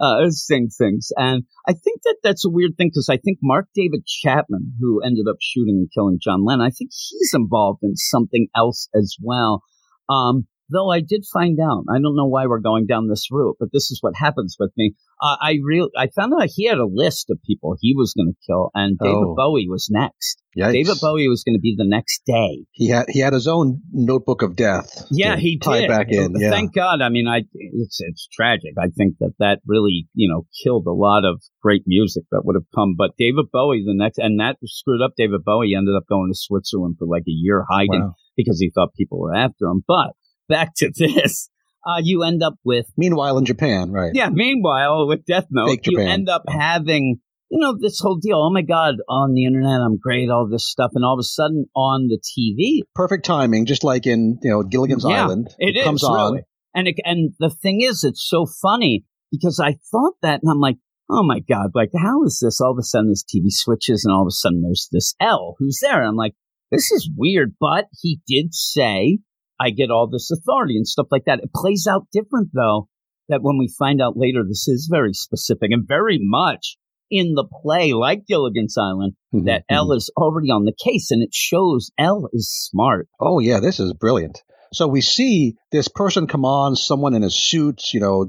[0.00, 1.08] uh, sing things.
[1.16, 5.02] And I think that that's a weird thing because I think Mark David Chapman, who
[5.02, 9.16] ended up shooting and killing John Lennon, I think he's involved in something else as
[9.22, 9.62] well.
[10.08, 13.56] Um, Though I did find out, I don't know why we're going down this route,
[13.58, 14.94] but this is what happens with me.
[15.22, 18.28] Uh, I real I found out he had a list of people he was going
[18.32, 19.34] to kill, and David Oh.
[19.36, 20.42] Bowie was next.
[20.58, 20.72] Yikes.
[20.72, 22.64] David Bowie was going to be the next day.
[22.72, 25.06] He had he had his own notebook of death.
[25.10, 25.88] Yeah, he tie did.
[25.88, 26.34] back in.
[26.36, 26.50] Yeah.
[26.50, 27.00] Thank God.
[27.02, 28.72] I mean, I it's it's tragic.
[28.78, 32.56] I think that that really you know killed a lot of great music that would
[32.56, 32.94] have come.
[32.98, 35.12] But David Bowie, the next, and that screwed up.
[35.16, 38.14] David Bowie ended up going to Switzerland for like a year hiding Wow.
[38.36, 39.84] because he thought people were after him.
[39.86, 40.14] But
[40.50, 41.48] back to this,
[41.86, 44.10] uh, you end up with Meanwhile, in Japan, right?
[44.12, 44.28] yeah.
[44.28, 47.20] Meanwhile, with Death Note, you end up having
[47.52, 48.36] you know this whole deal.
[48.38, 51.22] Oh my God, on the internet, I'm great, all this stuff, and all of a
[51.24, 55.48] sudden on the TV, Perfect timing, just like in you know Gilligan's Yeah, Island.
[55.58, 56.32] it is comes on.
[56.32, 56.42] really.
[56.74, 60.60] And it, and the thing is, it's so funny because I thought that, and I'm
[60.60, 60.76] like,
[61.10, 62.60] oh my god, like how is this?
[62.60, 65.56] All of a sudden, this TV switches, and all of a sudden, there's this L
[65.58, 65.98] who's there.
[65.98, 66.34] And I'm like,
[66.70, 67.54] this is weird.
[67.58, 69.18] But he did say,
[69.60, 71.40] I get all this authority and stuff like that.
[71.40, 72.88] It plays out different though.
[73.28, 76.76] That when we find out later, this is very specific and very much
[77.10, 79.76] in the play, like Gilligan's Island, Mhm, that mhm.
[79.76, 83.08] L is already on the case, and it shows L is smart.
[83.20, 84.42] Oh yeah, this is brilliant.
[84.72, 88.28] So we see this person come on, someone in a suit, you know,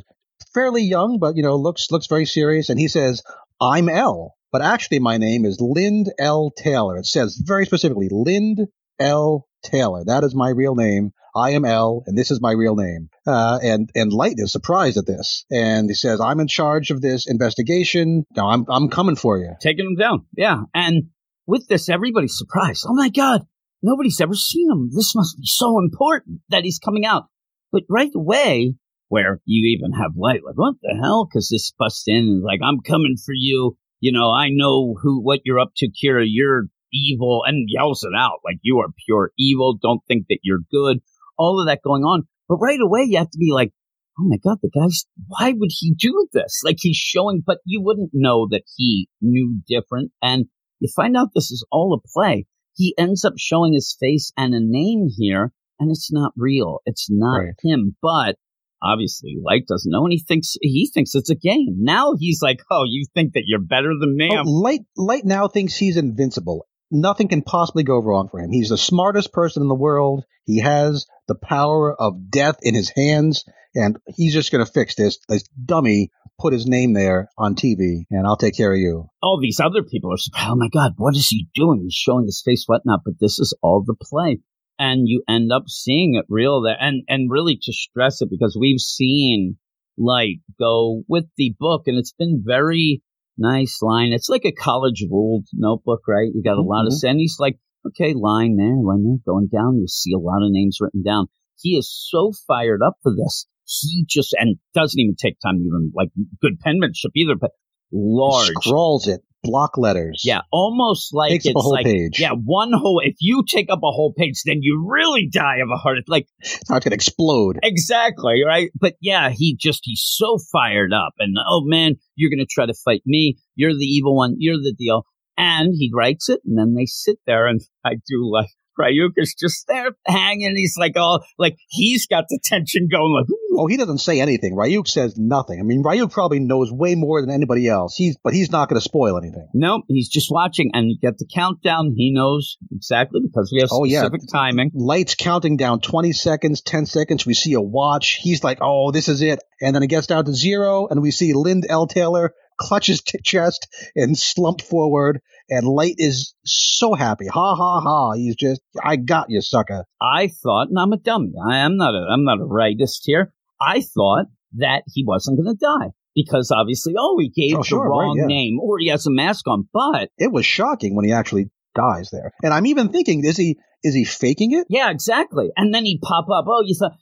[0.53, 3.23] fairly young, but you know, looks looks very serious, and he says,
[3.59, 6.51] "I'm L," but actually my name is Lind L.
[6.55, 6.97] Taylor.
[6.97, 8.67] It says very specifically, Lind
[8.99, 9.47] L.
[9.63, 10.03] Taylor.
[10.05, 11.11] That is my real name.
[11.35, 13.09] I am L, and this is my real name.
[13.25, 17.01] Uh, and and Light is surprised at this, and he says, "I'm in charge of
[17.01, 18.25] this investigation.
[18.35, 20.25] No, I'm I'm coming for you." taking him down.
[20.35, 20.63] Yeah.
[20.73, 21.09] And
[21.47, 22.85] with this, everybody's surprised.
[22.87, 23.41] Oh my God,
[23.81, 24.89] nobody's ever seen him.
[24.93, 27.25] This must be so important that he's coming out.
[27.71, 28.75] But right away,
[29.07, 31.27] where you even have light, like, what the hell?
[31.29, 33.77] Because this busts in and like, I'm coming for you.
[33.99, 36.23] You know, I know who, what you're up to, Kira.
[36.25, 39.77] You're evil and yells it out like you are pure evil.
[39.81, 41.01] Don't think that you're good.
[41.41, 42.23] All of that going on.
[42.47, 43.71] But right away, you have to be like,
[44.19, 46.61] oh my God, the guy's, why would he do this?
[46.63, 50.11] Like he's showing, but you wouldn't know that he knew different.
[50.21, 50.45] And
[50.79, 52.45] you find out this is all a play.
[52.75, 56.79] He ends up showing his face and a name here, and it's not real.
[56.85, 57.53] It's not Right.
[57.63, 58.35] him, but
[58.83, 61.77] obviously Light doesn't know and he thinks, he thinks it's a game.
[61.79, 64.29] Now he's like, oh, you think that you're better than me?
[64.31, 66.65] Oh, Light Light now thinks he's invincible.
[66.91, 68.51] Nothing can possibly go wrong for him.
[68.51, 70.25] He's the smartest person in the world.
[70.45, 74.95] He has the power of death in his hands, and he's just going to fix
[74.95, 75.17] this.
[75.29, 79.05] This dummy put his name there on TV, and I'll take care of you.
[79.21, 80.49] all these other people are.
[80.49, 81.81] Oh my God, what is he doing?
[81.83, 83.01] He's showing his face, whatnot.
[83.05, 84.39] But this is all the play.
[84.77, 86.75] And you end up seeing it real there.
[86.79, 89.57] And, and really to stress it because we've seen
[89.97, 93.03] Light go with the book and it's been very
[93.41, 94.13] nice line.
[94.13, 96.29] It's like a college ruled notebook, right?
[96.33, 97.07] You got a lot of, mm-hmm.
[97.07, 99.77] and he's like, okay, line there, line there, going down.
[99.79, 101.27] You see a lot of names written down.
[101.59, 103.47] He is so fired up for this.
[103.65, 106.09] He just, and doesn't even take time to even like
[106.41, 107.51] good penmanship either, but
[107.91, 108.51] large.
[108.61, 110.21] Scrawls it, block letters.
[110.23, 112.19] Yeah, almost like Takes it's a whole like page.
[112.19, 113.01] yeah, one whole.
[113.03, 115.97] If you take up a whole page, then you really die of a heart.
[115.97, 116.09] attack.
[116.09, 117.59] Like it's going to explode.
[117.63, 118.69] exactly right.
[118.79, 122.73] But yeah, he just he's so fired up, and oh man, you're gonna try to
[122.85, 123.37] fight me.
[123.55, 124.35] You're the evil one.
[124.37, 125.05] You're the deal.
[125.37, 128.49] And he writes it, and then they sit there, and I do like.
[128.79, 130.55] Ryuk is just there hanging.
[130.55, 133.13] He's like, oh, like he's got the tension going.
[133.13, 133.25] Like.
[133.53, 134.55] Oh, he doesn't say anything.
[134.55, 135.59] Ryuk says nothing.
[135.59, 137.95] I mean, Ryuk probably knows way more than anybody else.
[137.95, 139.47] He's, but he's not going to spoil anything.
[139.53, 141.93] no, he's just watching, and you get the countdown.
[141.95, 143.99] He knows exactly because we have Oh, yeah.
[144.05, 144.71] specific timing.
[144.73, 147.25] Lights counting down 20 seconds, 10 seconds.
[147.25, 148.19] We see a watch.
[148.21, 149.39] He's like, oh, this is it.
[149.61, 151.87] And then it gets down to zero, and we see Lind L.
[151.87, 155.19] Taylor clutch his t- chest and slump forward.
[155.49, 157.25] and Light is so happy.
[157.27, 158.11] Ha ha ha.
[158.13, 159.85] He's just, I got you, sucker.
[159.99, 161.33] I thought, and I'm a dummy.
[161.43, 163.33] I am not a, I'm not a rightist here.
[163.61, 164.25] I thought
[164.57, 167.87] that he wasn't going to die because obviously, oh, he gave Oh, the sure, right,
[167.89, 168.25] wrong yeah.
[168.25, 169.67] name or he has a mask on.
[169.73, 172.31] But It was shocking when he actually dies there.
[172.43, 174.67] And I'm even thinking, is he, is he faking it?
[174.69, 175.49] yeah, exactly.
[175.55, 176.45] And then he'd pop up.
[176.47, 176.93] Oh, you thought,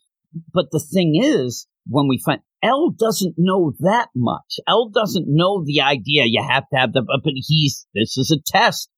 [0.53, 4.59] but the thing is, when we find L doesn't know that much.
[4.67, 6.25] L doesn't know the idea.
[6.25, 8.89] You have to have the, but he's, this is a test.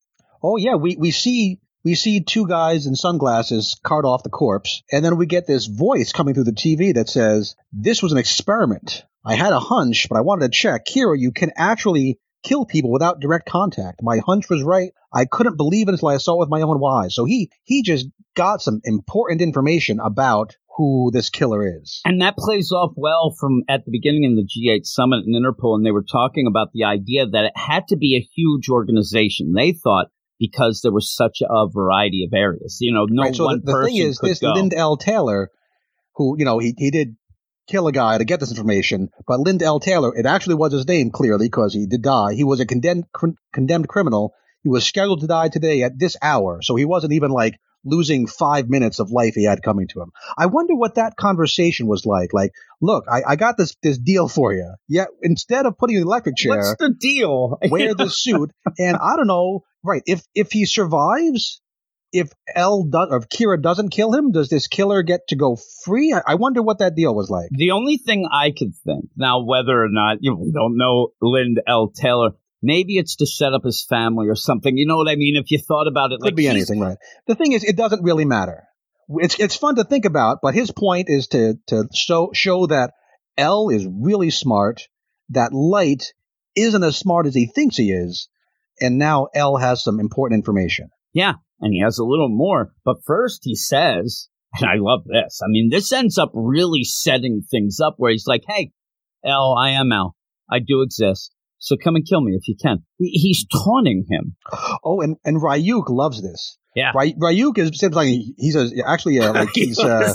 [0.43, 4.83] Oh yeah, we, we see, we see two guys in sunglasses cart off the corpse,
[4.91, 8.17] and then we get this voice coming through the TV that says, this was an
[8.17, 9.03] experiment.
[9.25, 10.85] I had a hunch, but I wanted to check.
[10.85, 14.01] Kira, you can actually kill people without direct contact.
[14.01, 14.91] My hunch was right.
[15.13, 17.13] I couldn't believe it until I saw it with my own eyes.
[17.13, 22.01] So he, he just got some important information about who this killer is.
[22.05, 25.75] And that plays off well from at the beginning in the G8 summit in Interpol,
[25.75, 29.53] and they were talking about the idea that it had to be a huge organization.
[29.53, 30.07] They thought
[30.41, 32.79] because there was such a variety of areas.
[32.81, 34.49] You know, no right, so one the, the person thing is, could this go.
[34.49, 34.97] Lind L.
[34.97, 35.51] Taylor,
[36.15, 37.15] who, you know, he, he did
[37.69, 39.79] kill a guy to get this information, but Lind L.
[39.79, 42.33] Taylor, it actually was his name clearly because he did die.
[42.33, 44.33] He was a condemned, cr- condemned criminal.
[44.63, 46.59] He was scheduled to die today at this hour.
[46.63, 50.11] So he wasn't even like losing five minutes of life he had coming to him.
[50.37, 52.33] I wonder what that conversation was like.
[52.33, 54.73] Like, look, I, I got this, this deal for you.
[54.87, 55.05] Yeah.
[55.21, 57.57] Instead of putting you in the electric chair, What's the deal?
[57.69, 58.51] wear the suit.
[58.77, 60.03] And I don't know, right?
[60.05, 61.61] If if he survives,
[62.11, 65.57] if L does or if Kira doesn't kill him, does this killer get to go
[65.85, 66.13] free?
[66.13, 67.49] I, I wonder what that deal was like.
[67.51, 71.09] The only thing I could think now, whether or not you know, we don't know
[71.21, 71.89] Lind L.
[71.89, 74.77] Taylor, maybe it's to set up his family or something.
[74.77, 75.35] You know what I mean?
[75.35, 76.97] If you thought about it, Could like be anything, right?
[77.27, 78.63] The thing is, it doesn't really matter.
[79.09, 82.93] It's it's fun to think about, but his point is to to show show that
[83.37, 84.83] L is really smart,
[85.29, 86.13] that Light
[86.55, 88.29] isn't as smart as he thinks he is,
[88.79, 90.89] and now L has some important information.
[91.13, 92.73] Yeah, and he has a little more.
[92.85, 95.41] But first, he says, and I love this.
[95.43, 98.71] I mean, this ends up really setting things up where he's like, "Hey,
[99.25, 100.15] L, I am L.
[100.49, 101.33] I do exist.
[101.61, 104.35] So come and kill me if you can." He's taunting him.
[104.83, 106.57] Oh, and and Ryuk loves this.
[106.75, 106.91] Yeah.
[106.95, 110.13] Ry- Ryuk is seems like he- he's a, actually a, like he's uh,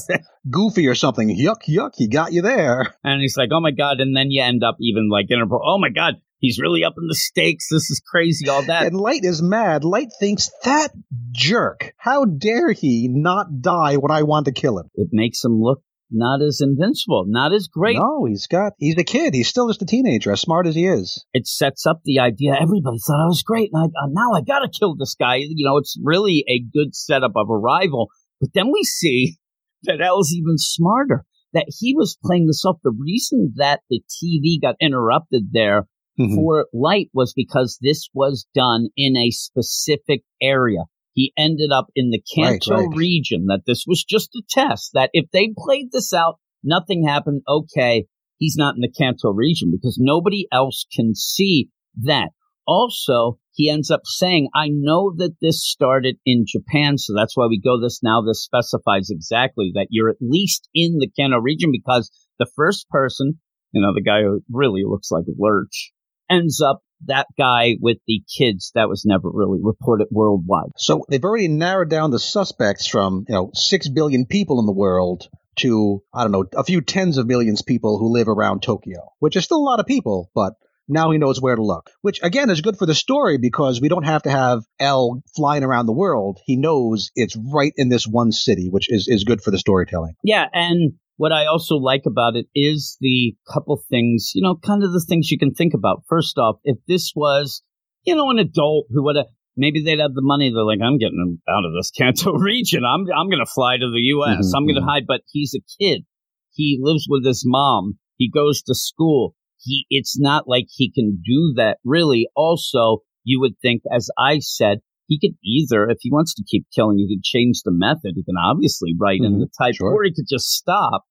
[0.50, 1.28] goofy or something.
[1.28, 2.94] Yuck, yuck, he got you there.
[3.04, 5.60] and he's like, "Oh my god!" And then you end up even like Interpol.
[5.62, 7.68] Oh my god, he's really up in the stakes.
[7.70, 8.48] This is crazy.
[8.48, 8.86] All that.
[8.86, 9.84] And Light is mad.
[9.84, 10.92] Light thinks that
[11.32, 11.92] jerk.
[11.98, 14.88] How dare he not die when I want to kill him?
[14.94, 17.96] it makes him look not as invincible, not as great.
[17.98, 18.72] No, he's got.
[18.78, 19.34] He's a kid.
[19.34, 21.24] He's still just a teenager, as smart as he is.
[21.32, 22.54] It sets up the idea.
[22.54, 25.36] Everybody thought I was great, and I, uh, now I got to kill this guy.
[25.36, 28.08] You know, it's really a good setup of a rival.
[28.40, 29.36] But then we see
[29.84, 31.24] that L's even smarter.
[31.52, 32.76] That he was playing this off.
[32.82, 35.86] The reason that the TV got interrupted there
[36.18, 36.34] Mhm.
[36.34, 40.80] for light was because this was done in a specific area.
[41.16, 42.94] He ended up in the Right, Kanto right.
[42.94, 47.40] region, that this was just a test, that if they played this out, nothing happened,
[47.48, 48.04] okay,
[48.36, 51.70] he's not in the Kanto region because nobody else can see
[52.02, 52.28] that.
[52.66, 57.46] Also, he ends up saying, I know that this started in Japan, so that's why
[57.46, 58.20] we go this now.
[58.20, 63.40] This specifies exactly that you're at least in the Kanto region because the first person,
[63.72, 65.92] you know, the guy who really looks like a lurch,
[66.28, 70.70] ends up that guy with the kids that was never really reported worldwide.
[70.76, 74.72] So they've already narrowed down the suspects from you know six billion people in the
[74.72, 79.12] world to I don't know a few tens of millions people who live around Tokyo,
[79.18, 80.54] which is still a lot of people, but.
[80.88, 83.88] Now he knows where to look, which again is good for the story because we
[83.88, 86.38] don't have to have L flying around the world.
[86.46, 90.14] He knows it's right in this one city, which is, is good for the storytelling.
[90.22, 94.82] Yeah, and what I also like about it is the couple things, you know, kind
[94.82, 96.02] of the things you can think about.
[96.08, 97.62] First off, if this was,
[98.04, 99.26] you know, an adult who would have,
[99.56, 100.50] maybe they'd have the money.
[100.50, 102.84] They're like, I'm getting out of this Kanto region.
[102.84, 104.46] I'm, I'm going to fly to the U.S.
[104.46, 104.88] Mhm, I'm going to mhm.
[104.88, 105.04] hide.
[105.06, 106.04] But he's a kid.
[106.52, 107.98] He lives with his mom.
[108.16, 109.34] He goes to school.
[109.58, 112.28] He, it's not like he can do that really.
[112.36, 116.66] Also, you would think, as I said, he could either, if he wants to keep
[116.74, 118.12] killing, he could change the method.
[118.16, 119.92] He can obviously write in Mhm, the type, sure.
[119.92, 121.02] or he could just stop.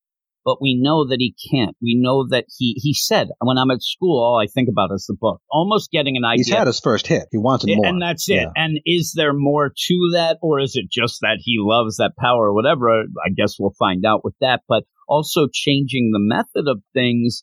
[0.44, 1.76] But we know that he can't.
[1.82, 5.06] We know that he he said, when I'm at school, all I think about is
[5.08, 5.42] the book.
[5.50, 6.44] Almost getting an idea.
[6.46, 7.24] He's had his first hit.
[7.32, 7.84] He wants more.
[7.84, 8.36] And that's it.
[8.36, 8.52] Yeah.
[8.56, 12.50] And is there more to that, or is it just that he loves that power
[12.50, 13.06] or whatever?
[13.26, 14.62] I guess we'll find out with that.
[14.70, 17.42] But also changing the method of things,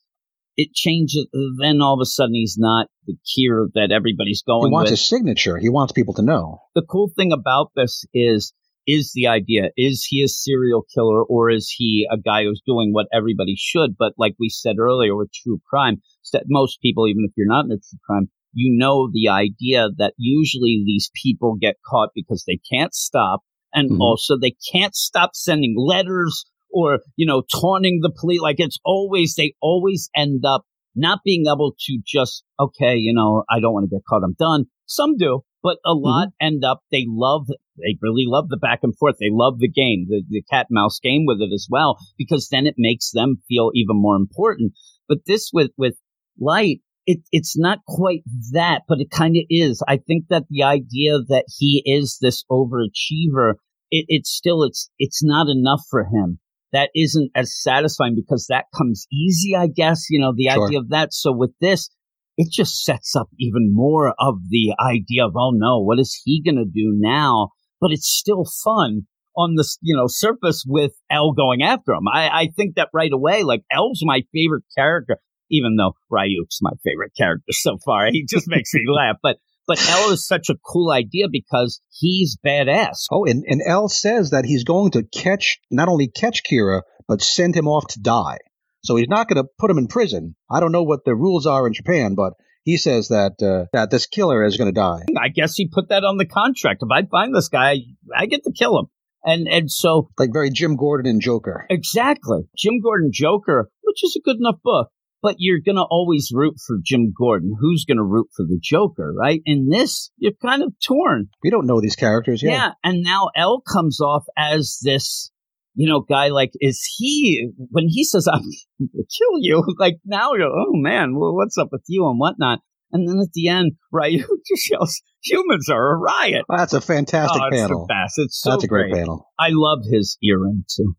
[0.57, 1.27] it changes.
[1.61, 4.71] Then all of a sudden, he's not the Kira that everybody's going.
[4.71, 4.99] He wants with.
[5.01, 5.59] his signature.
[5.59, 6.59] He wants people to know.
[6.75, 8.53] the cool thing about this is
[8.85, 12.93] is the idea is he a serial killer or is he a guy who's doing
[12.93, 17.25] what everybody should but like we said earlier with true crime that most people even
[17.25, 21.57] if you're not in a true crime you know the idea that usually these people
[21.61, 23.43] get caught because they can't stop
[23.73, 24.01] and Mhm.
[24.01, 28.41] also they can't stop sending letters or you know taunting the police.
[28.41, 30.65] Like it's always they always end up
[30.95, 34.35] not being able to just okay you know i don't want to get caught i'm
[34.39, 34.67] done.
[34.87, 36.05] Some do but a mm-hmm.
[36.05, 37.47] lot end up they love
[37.79, 39.17] they really love the back and forth.
[39.19, 42.49] They love the game the, the cat and mouse game with it as well because
[42.51, 44.73] then it makes them feel even more important.
[45.09, 45.95] But this with with
[46.39, 49.83] light it, it's not quite that, but it kind of is.
[49.87, 53.55] I think that the idea that he is this overachiever,
[53.91, 56.39] it, it's still, it's, it's not enough for him.
[56.73, 60.67] That isn't as satisfying because that comes easy, I guess, you know, the Sure.
[60.67, 61.13] idea of that.
[61.13, 61.91] So with this,
[62.39, 66.43] it just sets up even more of the idea of, oh no, what is he
[66.43, 67.49] going to do now?
[67.81, 69.03] But it's still fun
[69.37, 72.09] on the, you know, surface with L going after him.
[72.13, 75.19] I, I think that right away, like L's my favorite character
[75.53, 78.07] even though Ryuk's my favorite character so far.
[78.13, 79.17] He just makes me laugh.
[79.23, 79.37] But
[79.67, 83.07] but L is such a cool idea because he's badass.
[83.11, 87.23] Oh, and, and L says that he's going to catch, not only catch Kira, but
[87.23, 88.39] send him off to die.
[88.85, 90.35] So he's not going to put him in prison.
[90.51, 92.33] I don't know what the rules are in Japan, but
[92.65, 95.03] he says that uh, that this killer is going to die.
[95.21, 96.83] I guess he put that on the contract.
[96.83, 97.77] If I find this guy,
[98.17, 98.87] I get to kill him.
[99.25, 101.67] And and so Like very Jim Gordon and Joker.
[101.71, 104.89] exactly, Jim Gordon Joker, which is a good enough book.
[105.23, 107.55] But you're gonna always root for Jim Gordon.
[107.59, 109.41] Who's gonna root for the Joker, right?
[109.45, 111.29] In this, you're kind of torn.
[111.43, 112.53] We don't know these characters yet.
[112.53, 112.71] Yeah.
[112.83, 115.31] And now L comes off as this,
[115.75, 119.99] you know, guy like, is he, when he says, I'm going to kill you, like
[120.05, 122.59] now you're, oh man, well, what's up with you and whatnot.
[122.93, 126.45] And then at the end, Ryuk just yells, humans are a riot.
[126.49, 127.87] That's a fantastic oh, panel.
[127.87, 128.15] best.
[128.19, 129.31] It's so That's a great, panel.
[129.39, 130.95] I love his earring too.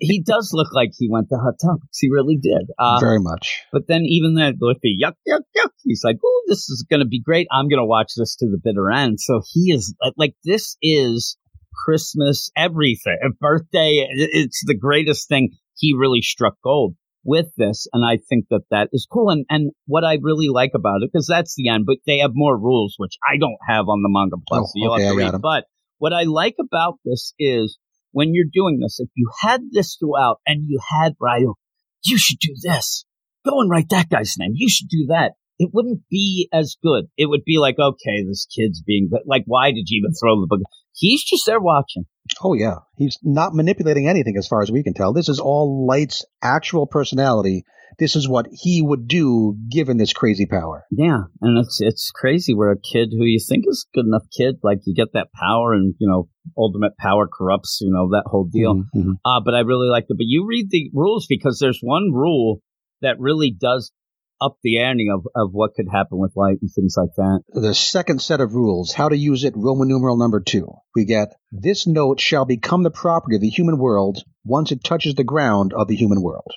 [0.00, 1.98] He- does look like he went to Hot Topics.
[2.00, 2.68] He really did.
[2.78, 3.62] Uh, Very much.
[3.72, 7.00] but then even that with the yuck, yuck, yuck, he's like, oh, this is going
[7.00, 7.46] to be great.
[7.52, 9.20] I'm going to watch this to the bitter end.
[9.20, 11.36] So he is like, like this is
[11.84, 14.06] Christmas, everything, a birthday.
[14.10, 15.50] It's the greatest thing.
[15.76, 17.86] He really struck gold with this.
[17.92, 19.30] And I think that that is cool.
[19.30, 22.30] And, and what I really like about it, because that's the end, but they have
[22.34, 24.72] more rules, which I don't have on the manga plus.
[24.76, 25.42] Oh, okay, have to I got read.
[25.42, 25.64] But
[25.98, 27.78] what I like about this is
[28.16, 31.56] when you're doing this, if you had this throughout and you had Ryuk,
[32.02, 33.04] you should do this.
[33.44, 34.52] Go and write that guy's name.
[34.54, 35.32] You should do that.
[35.58, 37.08] It wouldn't be as good.
[37.18, 40.40] It would be like, okay, this kid's being, but like, why did you even throw
[40.40, 40.60] the book?
[40.94, 42.06] He's just there watching.
[42.42, 45.12] Oh yeah, he's not manipulating anything as far as we can tell.
[45.12, 47.64] This is all Light's actual personality.
[47.98, 50.84] This is what he would do given this crazy power.
[50.90, 54.24] Yeah, and it's it's crazy where a kid who you think is a good enough
[54.36, 58.24] kid, like you get that power, and you know, ultimate power corrupts, you know, that
[58.26, 58.74] whole deal.
[58.74, 59.12] Mhm, mhm.
[59.24, 60.16] Uh, but I really liked it.
[60.16, 62.60] But you read the rules because there's one rule
[63.02, 63.92] that really does
[64.40, 67.42] up the ante of, of what could happen with light and things like that.
[67.48, 70.68] The second set of rules, how to use it, Roman numeral number two.
[70.94, 75.14] We get this note shall become the property of the human world once it touches
[75.14, 76.50] the ground of the human world.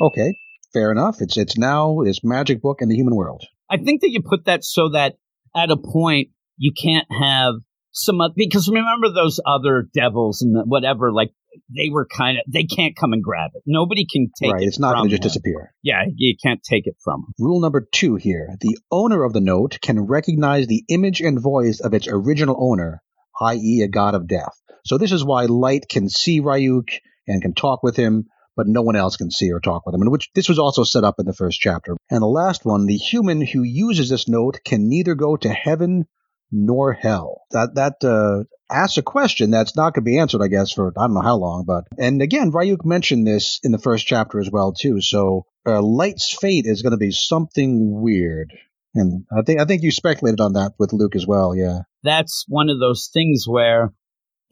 [0.00, 0.34] Okay,
[0.72, 1.16] fair enough.
[1.20, 3.44] It's it's now this magic book in the human world.
[3.70, 5.16] I think that you put that so that
[5.54, 7.54] at a point you can't have
[7.92, 11.32] some because remember those other devils and whatever like
[11.68, 13.62] they were kind of they can't come and grab it.
[13.66, 14.64] Nobody can take right, it.
[14.64, 15.72] Right, it's not going to just disappear.
[15.82, 17.34] Yeah, you can't take it from them.
[17.38, 21.80] Rule number two here: the owner of the note can recognize the image and voice
[21.80, 23.02] of its original owner,
[23.40, 24.54] i.e., a god of death.
[24.84, 26.88] So this is why Light can see Ryuk
[27.26, 28.26] and can talk with him,
[28.56, 30.02] but no one else can see or talk with him.
[30.02, 31.96] And which this was also set up in the first chapter.
[32.10, 36.06] And the last one: the human who uses this note can neither go to heaven
[36.52, 37.42] nor hell.
[37.50, 40.92] That that uh, asks a question that's not going to be answered, I guess, for
[40.96, 41.64] I don't know how long.
[41.66, 45.00] But and again, Ryuk mentioned this in the first chapter as well too.
[45.00, 48.52] So uh, Light's fate is going to be something weird.
[48.94, 51.54] And I think I think you speculated on that with Luke as well.
[51.54, 51.80] Yeah.
[52.02, 53.92] That's one of those things where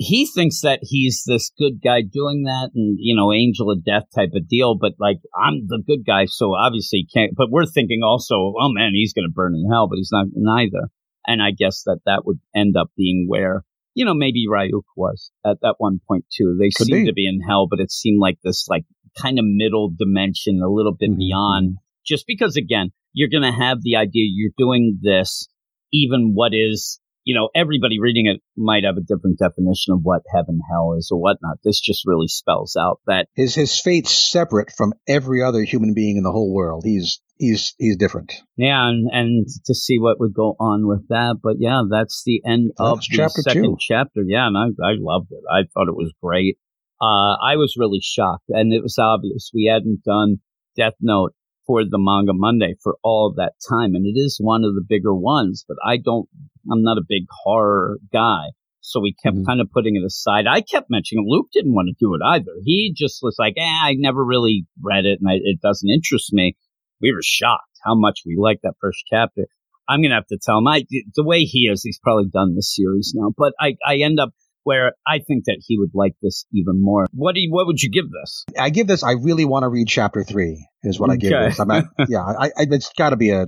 [0.03, 4.05] he thinks that he's this good guy doing that and you know angel of death
[4.15, 8.01] type of deal but like i'm the good guy so obviously can't but we're thinking
[8.03, 10.89] also oh man he's going to burn in hell but he's not neither
[11.27, 13.63] and i guess that that would end up being where
[13.95, 17.11] you know maybe ryuk was at that one point too they Could seemed be.
[17.11, 18.85] to be in hell but it seemed like this like
[19.21, 21.19] kind of middle dimension a little bit Mhm.
[21.19, 21.77] beyond
[22.07, 25.49] just because again you're going to have the idea you're doing this
[25.93, 27.01] even what is
[27.31, 31.11] you know, everybody reading it might have a different definition of what heaven, hell is
[31.13, 31.59] or whatnot.
[31.63, 36.17] This just really spells out that, His his fate's separate from every other human being
[36.17, 36.83] in the whole world.
[36.85, 38.33] He's he's he's different.
[38.57, 41.37] yeah, and, and to see what would go on with that.
[41.41, 43.77] But yeah, that's the end of That's the chapter second two.
[43.79, 44.23] chapter.
[44.27, 45.45] Yeah, and I, I loved it.
[45.49, 46.57] I thought it was great.
[47.01, 50.41] Uh, I was really shocked, and it was obvious we hadn't done
[50.77, 51.33] Death Note
[51.71, 53.95] for the Manga Monday for all that time.
[53.95, 56.29] And it is one of the bigger ones, but I don't,
[56.69, 58.47] I'm not a big horror guy.
[58.81, 59.47] So we kept Mhm.
[59.47, 60.47] kind of putting it aside.
[60.49, 62.51] I kept mentioning Luke didn't want to do it either.
[62.65, 66.33] He just was like, eh, I never really read it and I, it doesn't interest
[66.33, 66.57] me.
[67.01, 69.47] We were shocked how much we liked that first chapter.
[69.89, 72.57] I'm going to have to tell him I, the way he is, he's probably done
[72.57, 74.31] the series now, but I, I end up
[74.71, 77.07] where I think that he would like this even more.
[77.13, 78.45] What do you, what would you give this?
[78.57, 79.03] I give this.
[79.03, 80.69] I really want to read chapter three.
[80.85, 81.59] Is what I give this.
[81.59, 83.47] I'm at, yeah, I, I, it's got to be a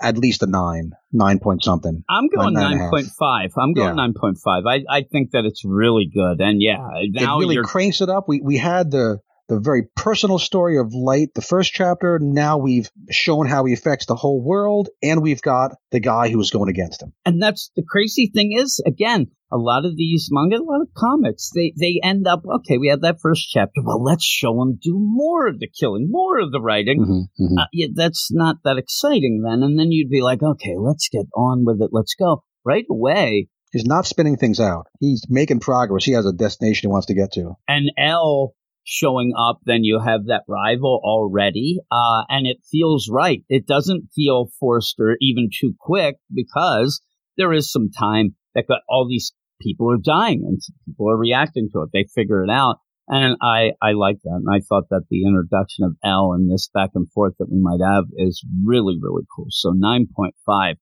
[0.00, 2.02] at least a nine, nine point something.
[2.08, 2.92] I'm going Nine a half.
[2.92, 3.50] 9.5.
[3.58, 4.06] I'm going Yeah.
[4.08, 4.62] 9.5.
[4.66, 6.40] I, I think that it's really good.
[6.40, 6.78] And yeah,
[7.10, 8.24] now it really you're, cranks it up.
[8.28, 9.18] We we had the
[9.48, 12.18] the very personal story of light, the first chapter.
[12.20, 16.38] Now we've shown how he affects the whole world, and we've got the guy who
[16.38, 17.12] was going against him.
[17.26, 20.88] and that's the crazy thing is, again, a lot of these manga, a lot of
[20.96, 23.82] comics, they, they end up, okay, we had that first chapter.
[23.84, 27.00] Well, let's show them do more of the killing, more of the writing.
[27.00, 27.60] Mhm, mhm.
[27.60, 29.62] Uh, yeah, that's not that exciting then.
[29.62, 31.90] And then you'd be like, okay, let's get on with it.
[31.92, 33.48] Let's go right away.
[33.72, 34.86] He's not spinning things out.
[35.00, 36.04] He's making progress.
[36.04, 37.52] He has a destination he wants to get to.
[37.68, 41.78] and L showing up, then you have that rival already.
[41.90, 43.44] Uh, and it feels right.
[43.48, 47.00] It doesn't feel forced or even too quick because
[47.36, 49.32] there is some time that got, all these
[49.62, 51.90] people are dying and people are reacting to it.
[51.92, 52.76] They figure it out.
[53.08, 54.40] And I, I like that.
[54.44, 57.60] And I thought that the introduction of L and this back and forth that we
[57.60, 59.46] might have is really, really cool.
[59.50, 60.74] So 9.5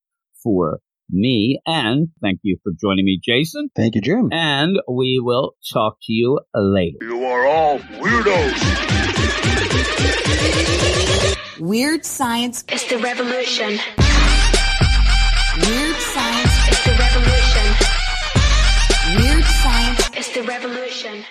[0.43, 1.61] for me.
[1.67, 3.71] And thank you for joining me, Jason.
[3.75, 4.29] Thank you, Jim.
[4.33, 6.99] And we will talk to you later.
[7.01, 8.91] You are all weirdos.
[11.59, 12.65] Weird science.
[12.73, 13.79] is the revolution.
[15.57, 16.69] Weird science.
[16.71, 17.30] is the revolution.
[19.19, 20.11] Weird science.
[20.15, 21.25] It's the revolution.